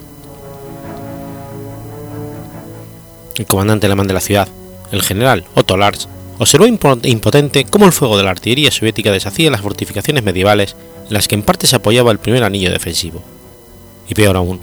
[3.35, 4.47] El comandante alemán de la ciudad,
[4.91, 6.07] el general Otto Lars,
[6.37, 10.75] observó impotente cómo el fuego de la artillería soviética deshacía las fortificaciones medievales
[11.07, 13.21] en las que en parte se apoyaba el primer anillo defensivo.
[14.07, 14.59] Y peor aún,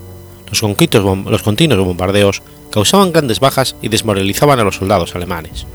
[0.51, 5.67] los, continuos bombardeos causaban grandes bajas y desmoralizaban a los soldados alemanes.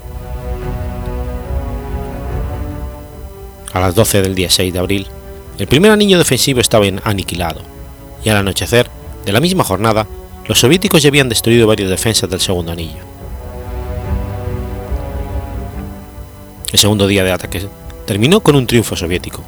[3.72, 5.06] A las 12 del día 6 de abril,
[5.58, 7.60] el primer anillo defensivo estaba aniquilado,
[8.24, 8.90] y al anochecer
[9.24, 10.06] de la misma jornada,
[10.48, 13.09] los soviéticos ya habían destruido varias defensas del segundo anillo.
[16.72, 17.66] El segundo día de ataque
[18.06, 19.42] terminó con un triunfo soviético,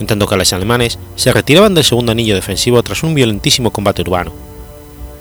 [0.00, 4.02] en tanto que los alemanes se retiraban del segundo anillo defensivo tras un violentísimo combate
[4.02, 4.32] urbano,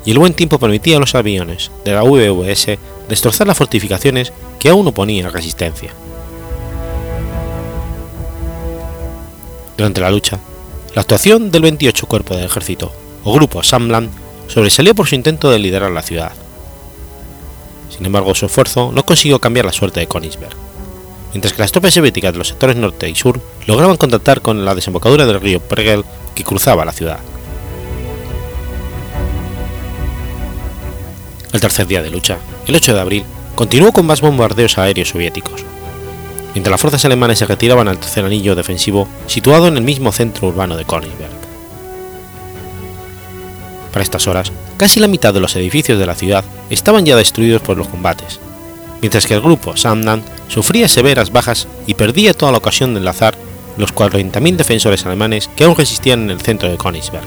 [0.06, 2.78] y el buen tiempo permitía a los aviones de la VVS
[3.10, 5.94] destrozar las fortificaciones que aún oponían resistencia.
[9.78, 10.40] Durante la lucha,
[10.96, 12.92] la actuación del 28 Cuerpo del Ejército,
[13.24, 14.10] o Grupo Samland,
[14.48, 16.32] sobresalió por su intento de liderar la ciudad.
[17.90, 20.56] Sin embargo, su esfuerzo no consiguió cambiar la suerte de Königsberg,
[21.32, 24.76] mientras que las tropas soviéticas de los sectores norte y sur lograban contactar con la
[24.76, 26.04] desembocadura del río Pregel
[26.36, 27.20] que cruzaba la ciudad.
[31.54, 33.26] El tercer día de lucha, el 8 de abril,
[33.56, 35.66] continuó con más bombardeos aéreos soviéticos,
[36.54, 40.48] mientras las fuerzas alemanas se retiraban al tercer anillo defensivo situado en el mismo centro
[40.48, 41.42] urbano de Königsberg.
[43.92, 47.62] Para estas horas, casi la mitad de los edificios de la ciudad estaban ya destruidos
[47.62, 48.40] por los combates,
[49.02, 53.36] mientras que el grupo Samdan sufría severas bajas y perdía toda la ocasión de enlazar
[53.78, 57.26] los 40.000 defensores alemanes que aún resistían en el centro de Königsberg.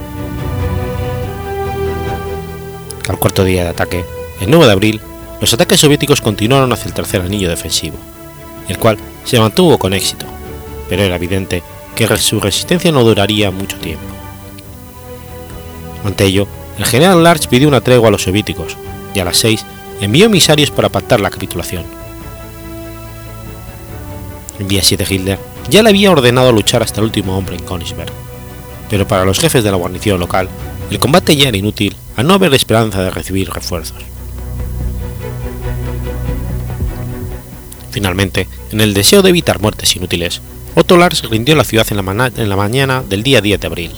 [3.08, 4.04] Al cuarto día de ataque,
[4.40, 5.00] el 9 de abril,
[5.40, 7.96] los ataques soviéticos continuaron hacia el tercer anillo defensivo,
[8.68, 10.26] el cual se mantuvo con éxito,
[10.88, 11.62] pero era evidente
[11.94, 14.04] que su resistencia no duraría mucho tiempo.
[16.04, 16.46] Ante ello,
[16.78, 18.76] el general Larch pidió una tregua a los soviéticos
[19.14, 19.64] y a las 6
[20.00, 21.84] envió emisarios para pactar la capitulación.
[24.58, 25.38] El día 7 Hitler
[25.68, 28.12] ya le había ordenado luchar hasta el último hombre en Königsberg,
[28.90, 30.48] pero para los jefes de la guarnición local
[30.90, 33.96] el combate ya era inútil al no haber esperanza de recibir refuerzos.
[37.90, 40.40] Finalmente, en el deseo de evitar muertes inútiles,
[40.74, 43.92] Otto Lars rindió la ciudad en la, en la mañana del día 10 de abril.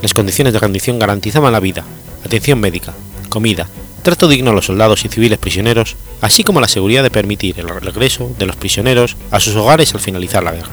[0.00, 1.84] Las condiciones de rendición garantizaban la vida,
[2.24, 2.94] atención médica,
[3.28, 3.68] comida,
[4.00, 7.68] trato digno a los soldados y civiles prisioneros, así como la seguridad de permitir el
[7.68, 10.70] regreso de los prisioneros a sus hogares al finalizar la guerra,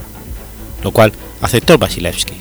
[0.84, 2.34] lo cual aceptó Vasilevsky.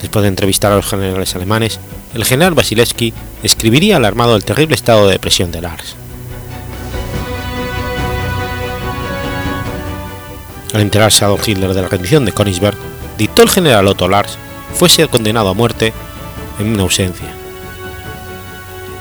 [0.00, 1.78] Después de entrevistar a los generales alemanes,
[2.14, 3.12] el general Vasilevsky
[3.42, 5.96] escribiría alarmado el terrible estado de depresión de Lars.
[10.72, 12.76] Al enterarse Adolf Hitler de la rendición de Königsberg,
[13.18, 14.38] dictó el general Otto Lars
[14.74, 15.92] fuese condenado a muerte
[16.58, 17.41] en una ausencia.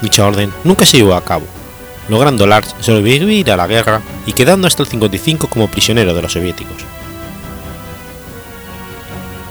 [0.01, 1.45] Dicha orden nunca se llevó a cabo,
[2.09, 6.33] logrando Lars sobrevivir a la guerra y quedando hasta el 55 como prisionero de los
[6.33, 6.77] soviéticos.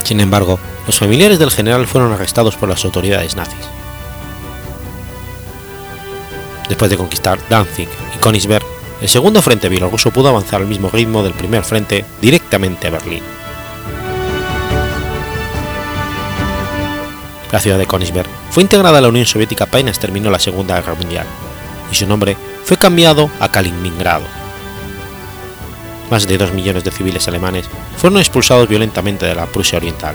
[0.04, 3.68] Sin embargo, los familiares del general fueron arrestados por las autoridades nazis.
[6.68, 8.64] Después de conquistar Danzig y Königsberg,
[9.00, 13.22] el segundo frente bielorruso pudo avanzar al mismo ritmo del primer frente directamente a Berlín.
[17.52, 20.94] La ciudad de Königsberg fue integrada a la Unión Soviética apenas terminó la Segunda Guerra
[20.94, 21.26] Mundial,
[21.90, 24.24] y su nombre fue cambiado a Kaliningrado.
[26.10, 30.14] Más de 2 millones de civiles alemanes fueron expulsados violentamente de la Prusia Oriental,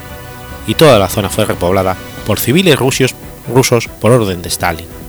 [0.68, 3.16] y toda la zona fue repoblada por civiles rusos,
[3.54, 5.05] rusos por orden de Stalin.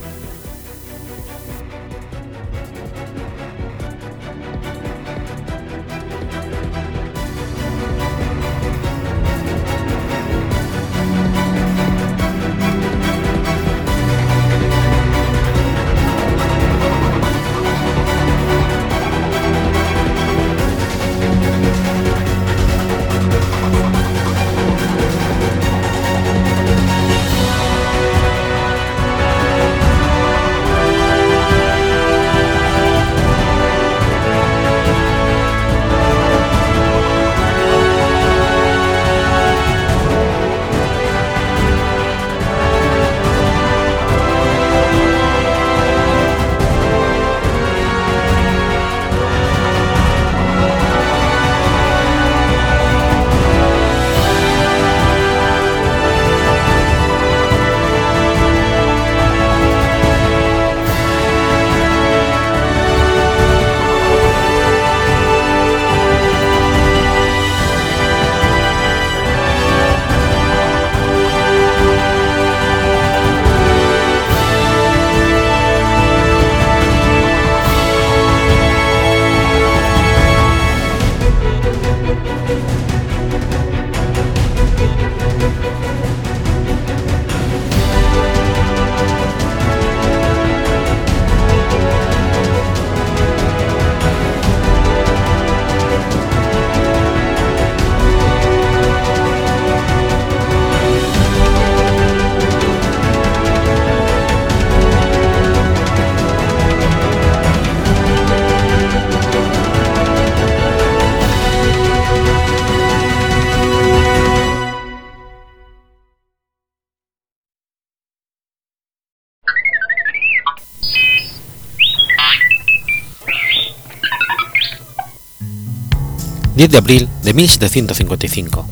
[126.57, 128.67] 10 de abril de 1755.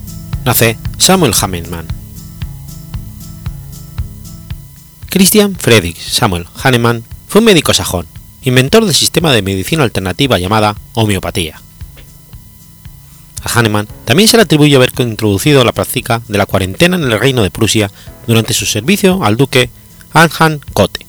[0.46, 1.86] Nace Samuel Hahnemann.
[5.10, 8.06] Christian Friedrich Samuel Hahnemann fue un médico sajón,
[8.42, 11.60] inventor del sistema de medicina alternativa llamada homeopatía.
[13.42, 17.20] A Hahnemann también se le atribuye haber introducido la práctica de la cuarentena en el
[17.20, 17.90] reino de Prusia
[18.26, 19.68] durante su servicio al duque
[20.14, 21.03] Anhalt Gotha.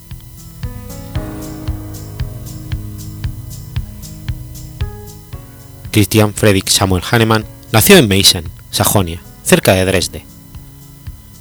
[5.96, 10.26] Christian Friedrich Samuel Hahnemann nació en Meissen, Sajonia, cerca de Dresde.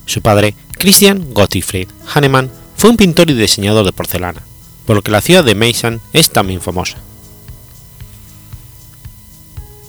[0.07, 4.43] Su padre, Christian Gottfried Hahnemann, fue un pintor y diseñador de porcelana,
[4.87, 6.99] por lo que la ciudad de Meissen es también famosa.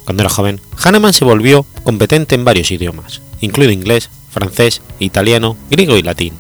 [0.04, 5.96] Cuando era joven, Hahnemann se volvió competente en varios idiomas, incluido inglés, francés, italiano, griego
[5.96, 6.34] y latín.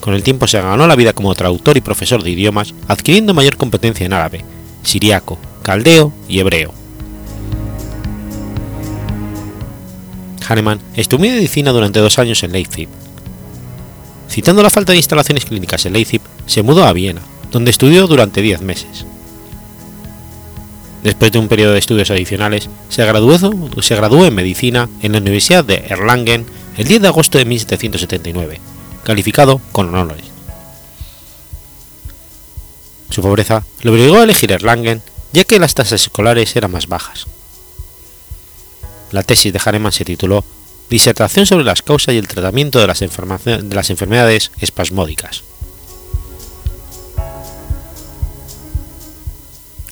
[0.00, 3.56] Con el tiempo se ganó la vida como traductor y profesor de idiomas, adquiriendo mayor
[3.56, 4.44] competencia en árabe,
[4.82, 6.72] siriaco, caldeo y hebreo.
[10.46, 12.88] Hahnemann estudió medicina durante dos años en Leipzig.
[14.28, 18.42] Citando la falta de instalaciones clínicas en Leipzig, se mudó a Viena, donde estudió durante
[18.42, 19.06] diez meses.
[21.02, 23.38] Después de un periodo de estudios adicionales, se graduó,
[23.82, 26.46] se graduó en medicina en la Universidad de Erlangen
[26.76, 28.60] el 10 de agosto de 1779,
[29.04, 30.26] calificado con honores.
[33.10, 35.02] Su pobreza le obligó a elegir Erlangen
[35.34, 37.26] ya que las tasas escolares eran más bajas.
[39.10, 40.44] La tesis de Hahnemann se tituló
[40.88, 45.42] Disertación sobre las causas y el tratamiento de las, de las enfermedades espasmódicas.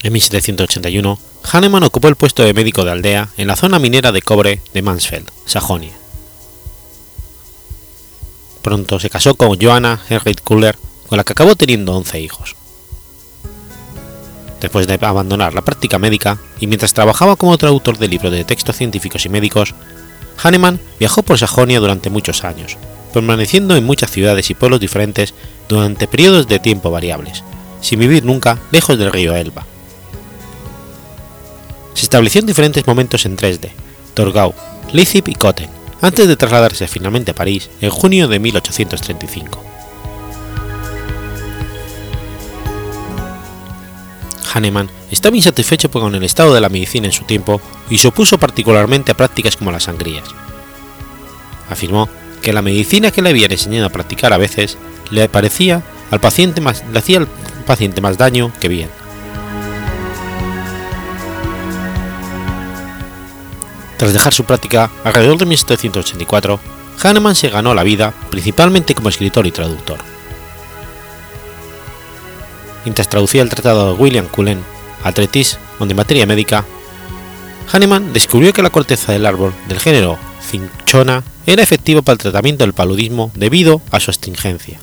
[0.01, 1.19] En 1781,
[1.51, 4.81] Hahnemann ocupó el puesto de médico de aldea en la zona minera de cobre de
[4.81, 5.93] Mansfeld, Sajonia.
[8.61, 10.77] Pronto se casó con Johanna Henriette Kuller,
[11.07, 12.55] con la que acabó teniendo 11 hijos.
[14.63, 18.77] Después de abandonar la práctica médica y mientras trabajaba como traductor de libros de textos
[18.77, 19.75] científicos y médicos,
[20.41, 22.77] Hahnemann viajó por Sajonia durante muchos años,
[23.13, 25.33] permaneciendo en muchas ciudades y pueblos diferentes
[25.67, 27.43] durante periodos de tiempo variables,
[27.81, 29.65] sin vivir nunca lejos del río Elba.
[31.93, 33.73] Se estableció en diferentes momentos en Dresde,
[34.13, 34.53] Torgau,
[34.93, 39.72] Leipzig y Kotten, antes de trasladarse finalmente a París en junio de 1835.
[44.53, 48.37] Hahnemann estaba insatisfecho con el estado de la medicina en su tiempo y se opuso
[48.37, 50.25] particularmente a prácticas como las sangrías.
[51.69, 52.07] Afirmó
[52.41, 54.77] que la medicina que le habían enseñado a practicar a veces
[55.09, 55.81] le parecía
[56.11, 57.27] al paciente más, le hacía al
[57.65, 58.89] paciente más daño que bien.
[63.97, 66.59] Tras dejar su práctica alrededor de 1784,
[67.01, 70.12] Hahnemann se ganó la vida principalmente como escritor y traductor
[72.85, 74.63] mientras traducía el tratado de William Cullen
[75.03, 76.65] al treatise de materia médica,
[77.71, 82.63] Hahnemann descubrió que la corteza del árbol del género Cinchona era efectiva para el tratamiento
[82.63, 84.79] del paludismo debido a su astringencia.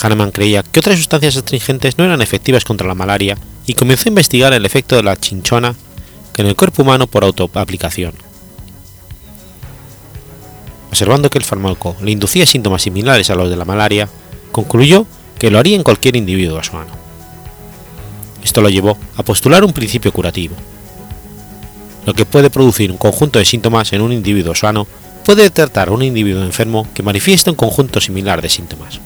[0.00, 4.10] Hahnemann creía que otras sustancias astringentes no eran efectivas contra la malaria y comenzó a
[4.10, 5.76] investigar el efecto de la chinchona
[6.36, 8.14] en el cuerpo humano por autoaplicación.
[10.88, 14.08] Observando que el fármaco le inducía síntomas similares a los de la malaria,
[14.52, 15.06] concluyó
[15.38, 16.92] que lo haría en cualquier individuo sano.
[18.44, 20.54] Esto lo llevó a postular un principio curativo.
[22.06, 24.86] Lo que puede producir un conjunto de síntomas en un individuo sano
[25.24, 29.00] puede tratar a un individuo enfermo que manifiesta un conjunto similar de síntomas.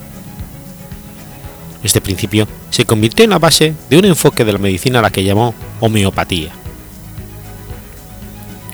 [1.82, 5.11] Este principio se convirtió en la base de un enfoque de la medicina a la
[5.11, 6.51] que llamó homeopatía.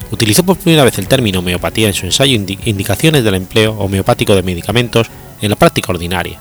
[0.09, 4.43] Utilizó por primera vez el término homeopatía en su ensayo Indicaciones del empleo homeopático de
[4.43, 5.07] medicamentos
[5.41, 6.39] en la práctica ordinaria,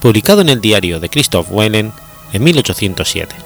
[0.00, 1.92] publicado en el diario de Christoph Wellen
[2.32, 3.36] en 1807.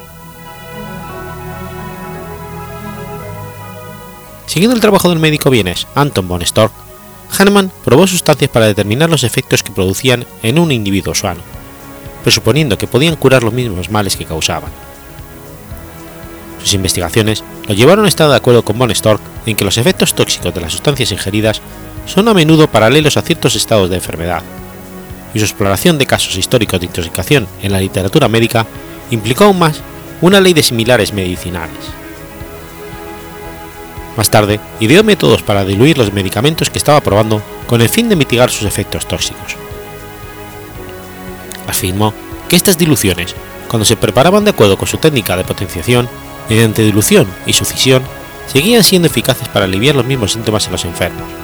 [4.46, 6.72] Siguiendo el trabajo del médico vienes Anton von Storch,
[7.36, 11.40] Hahnemann probó sustancias para determinar los efectos que producían en un individuo sano,
[12.22, 14.70] presuponiendo que podían curar los mismos males que causaban.
[16.62, 20.14] Sus investigaciones lo llevaron a estar de acuerdo con von Storch en que los efectos
[20.14, 21.60] tóxicos de las sustancias ingeridas
[22.06, 24.42] son a menudo paralelos a ciertos estados de enfermedad,
[25.34, 28.66] y su exploración de casos históricos de intoxicación en la literatura médica
[29.10, 29.82] implicó aún más
[30.20, 31.76] una ley de similares medicinales.
[34.16, 38.16] Más tarde, ideó métodos para diluir los medicamentos que estaba probando con el fin de
[38.16, 39.56] mitigar sus efectos tóxicos.
[41.66, 42.14] Afirmó
[42.48, 43.34] que estas diluciones,
[43.68, 46.08] cuando se preparaban de acuerdo con su técnica de potenciación,
[46.48, 48.04] mediante dilución y sucisión,
[48.46, 51.43] seguían siendo eficaces para aliviar los mismos síntomas en los enfermos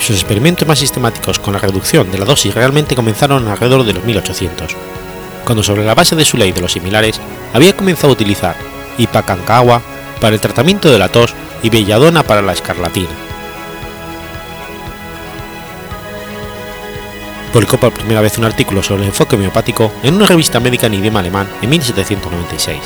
[0.00, 4.04] sus experimentos más sistemáticos con la reducción de la dosis realmente comenzaron alrededor de los
[4.04, 4.76] 1800,
[5.44, 7.20] cuando sobre la base de su ley de los similares
[7.52, 8.56] había comenzado a utilizar
[8.98, 9.82] Ipacancagua
[10.20, 13.08] para el tratamiento de la tos y Belladona para la escarlatina.
[17.52, 20.94] Publicó por primera vez un artículo sobre el enfoque homeopático en una revista médica en
[20.94, 22.78] idioma alemán en 1796.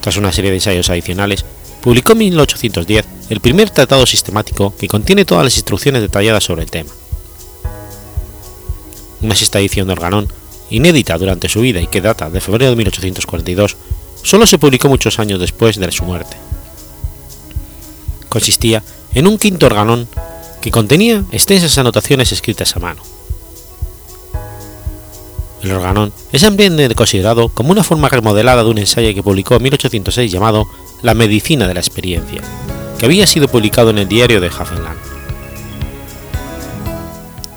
[0.00, 1.44] Tras una serie de ensayos adicionales,
[1.80, 6.70] publicó en 1810 el primer tratado sistemático que contiene todas las instrucciones detalladas sobre el
[6.70, 6.90] tema.
[9.20, 10.28] Una sexta edición de Organón,
[10.70, 13.76] inédita durante su vida y que data de febrero de 1842,
[14.22, 16.36] solo se publicó muchos años después de su muerte.
[18.28, 18.82] Consistía
[19.14, 20.08] en un quinto organón
[20.60, 23.02] que contenía extensas anotaciones escritas a mano.
[25.62, 29.62] El organón es ampliamente considerado como una forma remodelada de un ensayo que publicó en
[29.64, 30.68] 1806 llamado
[31.02, 32.42] La medicina de la experiencia,
[32.98, 34.98] que había sido publicado en el diario de Hafenland.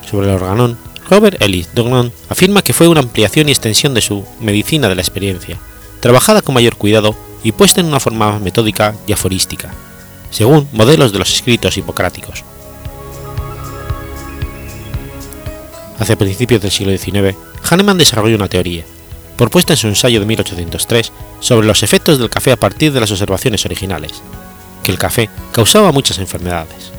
[0.10, 0.78] Sobre el organón,
[1.10, 5.02] Robert Ellis Dugnan afirma que fue una ampliación y extensión de su medicina de la
[5.02, 5.58] experiencia,
[6.00, 9.74] trabajada con mayor cuidado y puesta en una forma más metódica y aforística,
[10.30, 12.44] según modelos de los escritos hipocráticos.
[16.00, 17.38] Hacia principios del siglo XIX,
[17.70, 18.84] Hahnemann desarrolló una teoría,
[19.38, 23.12] propuesta en su ensayo de 1803, sobre los efectos del café a partir de las
[23.12, 24.22] observaciones originales,
[24.84, 26.92] que el café causaba muchas enfermedades.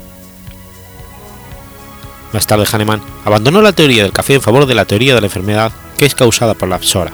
[2.32, 5.26] Más tarde Hahnemann abandonó la teoría del café en favor de la teoría de la
[5.26, 7.12] enfermedad que es causada por la psora,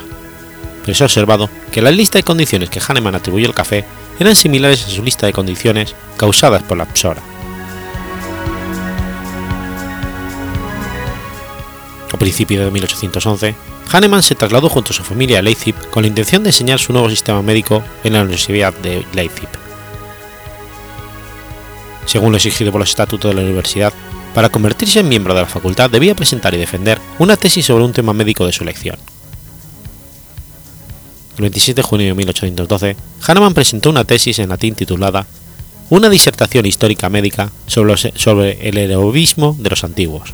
[0.83, 3.85] pero se ha observado que la lista de condiciones que Hahnemann atribuyó al café
[4.19, 7.23] eran similares a su lista de condiciones causadas por la psora.
[12.13, 13.55] A principios de 1811,
[13.93, 16.93] Hahnemann se trasladó junto a su familia a Leipzig con la intención de enseñar su
[16.93, 19.49] nuevo sistema médico en la Universidad de Leipzig.
[22.09, 23.93] Según lo exigido por los estatutos de la universidad,
[24.35, 27.93] para convertirse en miembro de la facultad debía presentar y defender una tesis sobre un
[27.93, 28.97] tema médico de su elección.
[31.37, 32.97] El 27 de junio de 1812,
[33.27, 35.27] Hahnemann presentó una tesis en latín titulada
[35.91, 40.33] Una disertación histórica médica sobre, los, sobre el heroísmo de los antiguos,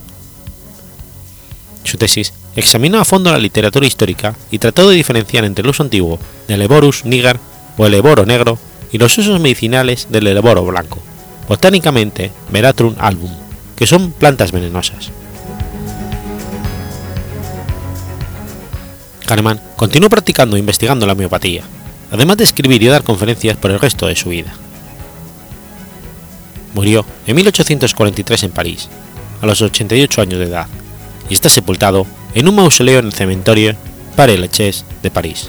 [1.85, 5.83] su tesis examinó a fondo la literatura histórica y trató de diferenciar entre el uso
[5.83, 6.19] antiguo
[6.49, 7.39] del Eborus niger
[7.77, 8.59] o el eboro negro
[8.91, 11.03] y los usos medicinales del eboro blanco,
[11.49, 13.31] botánicamente Veratrum album,
[13.77, 15.11] que son plantas venenosas.
[19.27, 21.63] Kahneman continuó practicando e investigando la homeopatía,
[22.11, 24.53] además de escribir y dar conferencias por el resto de su vida.
[26.75, 28.89] Murió en 1843 en París,
[29.41, 30.67] a los 88 años de edad,
[31.31, 33.75] y está sepultado en un mausoleo en el cementerio
[34.17, 35.49] Père Lachaise de París.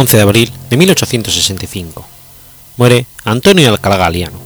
[0.00, 2.06] 11 de abril de 1865.
[2.78, 4.40] Muere Antonio Alcalá Galiano.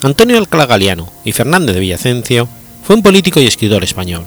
[0.00, 2.48] Antonio Alcalá Galiano y Fernández de Villacencio
[2.84, 4.24] fue un político y escritor español.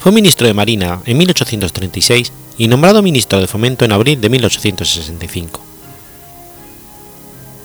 [0.00, 5.60] Fue ministro de Marina en 1836 y nombrado ministro de Fomento en abril de 1865.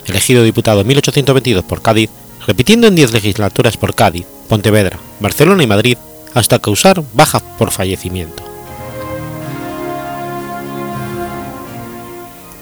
[0.07, 2.09] Elegido diputado en 1822 por Cádiz,
[2.45, 5.97] repitiendo en 10 legislaturas por Cádiz, Pontevedra, Barcelona y Madrid,
[6.33, 8.50] hasta causar baja por fallecimiento.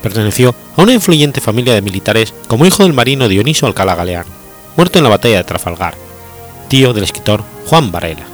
[0.02, 4.30] Perteneció a una influyente familia de militares como hijo del marino Dioniso Alcalá Galeano,
[4.76, 5.94] muerto en la batalla de Trafalgar,
[6.68, 8.26] tío del escritor Juan Varela.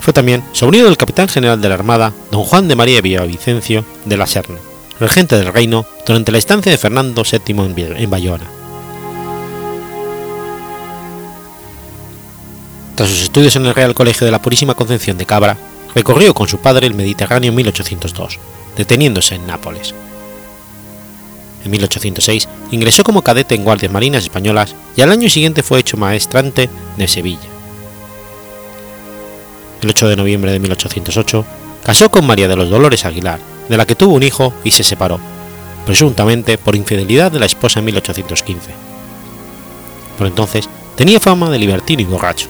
[0.00, 4.16] Fue también sobrino del capitán general de la Armada, don Juan de María Villavicencio de
[4.16, 4.58] la Serna,
[4.98, 8.44] regente del reino durante la estancia de Fernando VII en Bayona.
[12.94, 15.56] Tras sus estudios en el Real Colegio de la Purísima Concepción de Cabra,
[15.94, 18.38] recorrió con su padre el Mediterráneo en 1802,
[18.76, 19.94] deteniéndose en Nápoles.
[21.64, 25.96] En 1806 ingresó como cadete en Guardias Marinas Españolas y al año siguiente fue hecho
[25.96, 27.48] maestrante de Sevilla.
[29.82, 31.44] El 8 de noviembre de 1808
[31.84, 34.84] casó con María de los Dolores Aguilar, de la que tuvo un hijo y se
[34.84, 35.20] separó,
[35.86, 38.70] presuntamente por infidelidad de la esposa en 1815.
[40.16, 42.48] Por entonces tenía fama de libertino y borracho.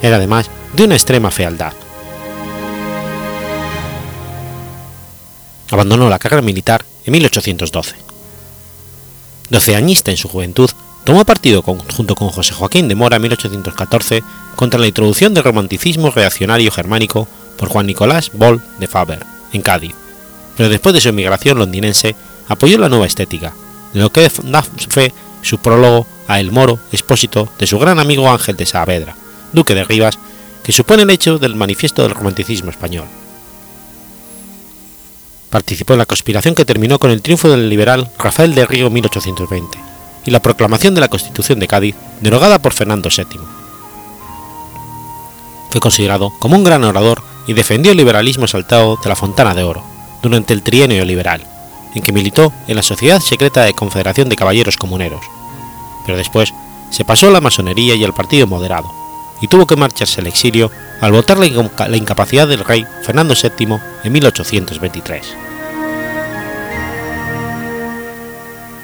[0.00, 1.72] Era además de una extrema fealdad.
[5.70, 7.96] Abandonó la carrera militar en 1812.
[9.50, 10.70] Doceañista en su juventud,
[11.04, 14.22] tomó partido junto con José Joaquín de Mora en 1814
[14.56, 19.94] contra la introducción del romanticismo reaccionario germánico por Juan Nicolás Boll de Faber, en Cádiz,
[20.56, 22.14] pero después de su emigración londinense
[22.48, 23.54] apoyó la nueva estética,
[23.94, 25.12] lo que da fe
[25.42, 29.16] su prólogo a El Moro, expósito de su gran amigo Ángel de Saavedra,
[29.52, 30.18] duque de Rivas,
[30.62, 33.06] que supone el hecho del manifiesto del romanticismo español.
[35.50, 38.92] Participó en la conspiración que terminó con el triunfo del liberal Rafael de Río en
[38.92, 39.78] 1820
[40.24, 43.40] y la proclamación de la Constitución de Cádiz, derogada por Fernando VII.
[45.70, 49.62] Fue considerado como un gran orador y defendió el liberalismo exaltado de la Fontana de
[49.62, 49.82] Oro
[50.22, 51.46] durante el trienio liberal,
[51.94, 55.24] en que militó en la Sociedad Secreta de Confederación de Caballeros Comuneros,
[56.04, 56.52] pero después
[56.90, 58.92] se pasó a la masonería y al Partido Moderado,
[59.40, 60.70] y tuvo que marcharse al exilio
[61.00, 65.36] al votar la incapacidad del rey Fernando VII en 1823.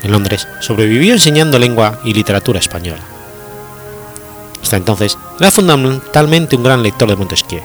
[0.02, 3.02] En Londres sobrevivió enseñando lengua y literatura española.
[4.62, 7.62] Hasta entonces era fundamentalmente un gran lector de Montesquieu.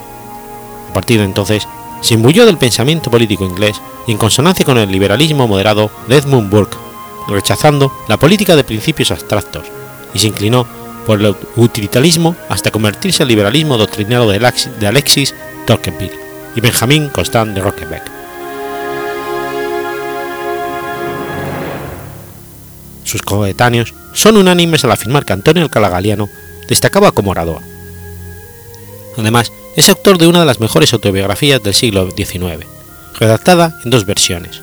[0.89, 1.67] A partir de entonces
[2.01, 6.49] se imbuyó del pensamiento político inglés y en consonancia con el liberalismo moderado de Edmund
[6.49, 6.77] Burke,
[7.27, 9.63] rechazando la política de principios abstractos,
[10.13, 10.65] y se inclinó
[11.05, 15.33] por el utilitarismo hasta convertirse al liberalismo doctrinado de Alexis
[15.65, 16.19] Tocqueville
[16.55, 18.03] y Benjamin Constant de Roquebec.
[23.03, 26.29] Sus coetáneos son unánimes al afirmar que Antonio Alcalá Galiano
[26.67, 27.61] destacaba como orador.
[29.17, 32.65] Además, es autor de una de las mejores autobiografías del siglo XIX,
[33.19, 34.61] redactada en dos versiones.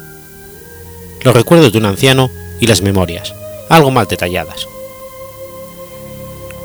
[1.23, 2.31] Los recuerdos de un anciano
[2.61, 3.35] y las memorias,
[3.69, 4.67] algo más detalladas.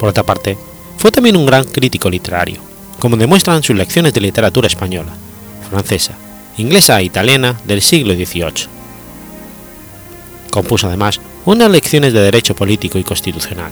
[0.04, 0.58] Por otra parte,
[0.97, 2.58] fue también un gran crítico literario,
[2.99, 5.14] como demuestran sus lecciones de literatura española,
[5.70, 6.12] francesa,
[6.58, 8.68] inglesa e italiana del siglo XVIII.
[10.51, 13.72] Compuso además unas lecciones de derecho político y constitucional.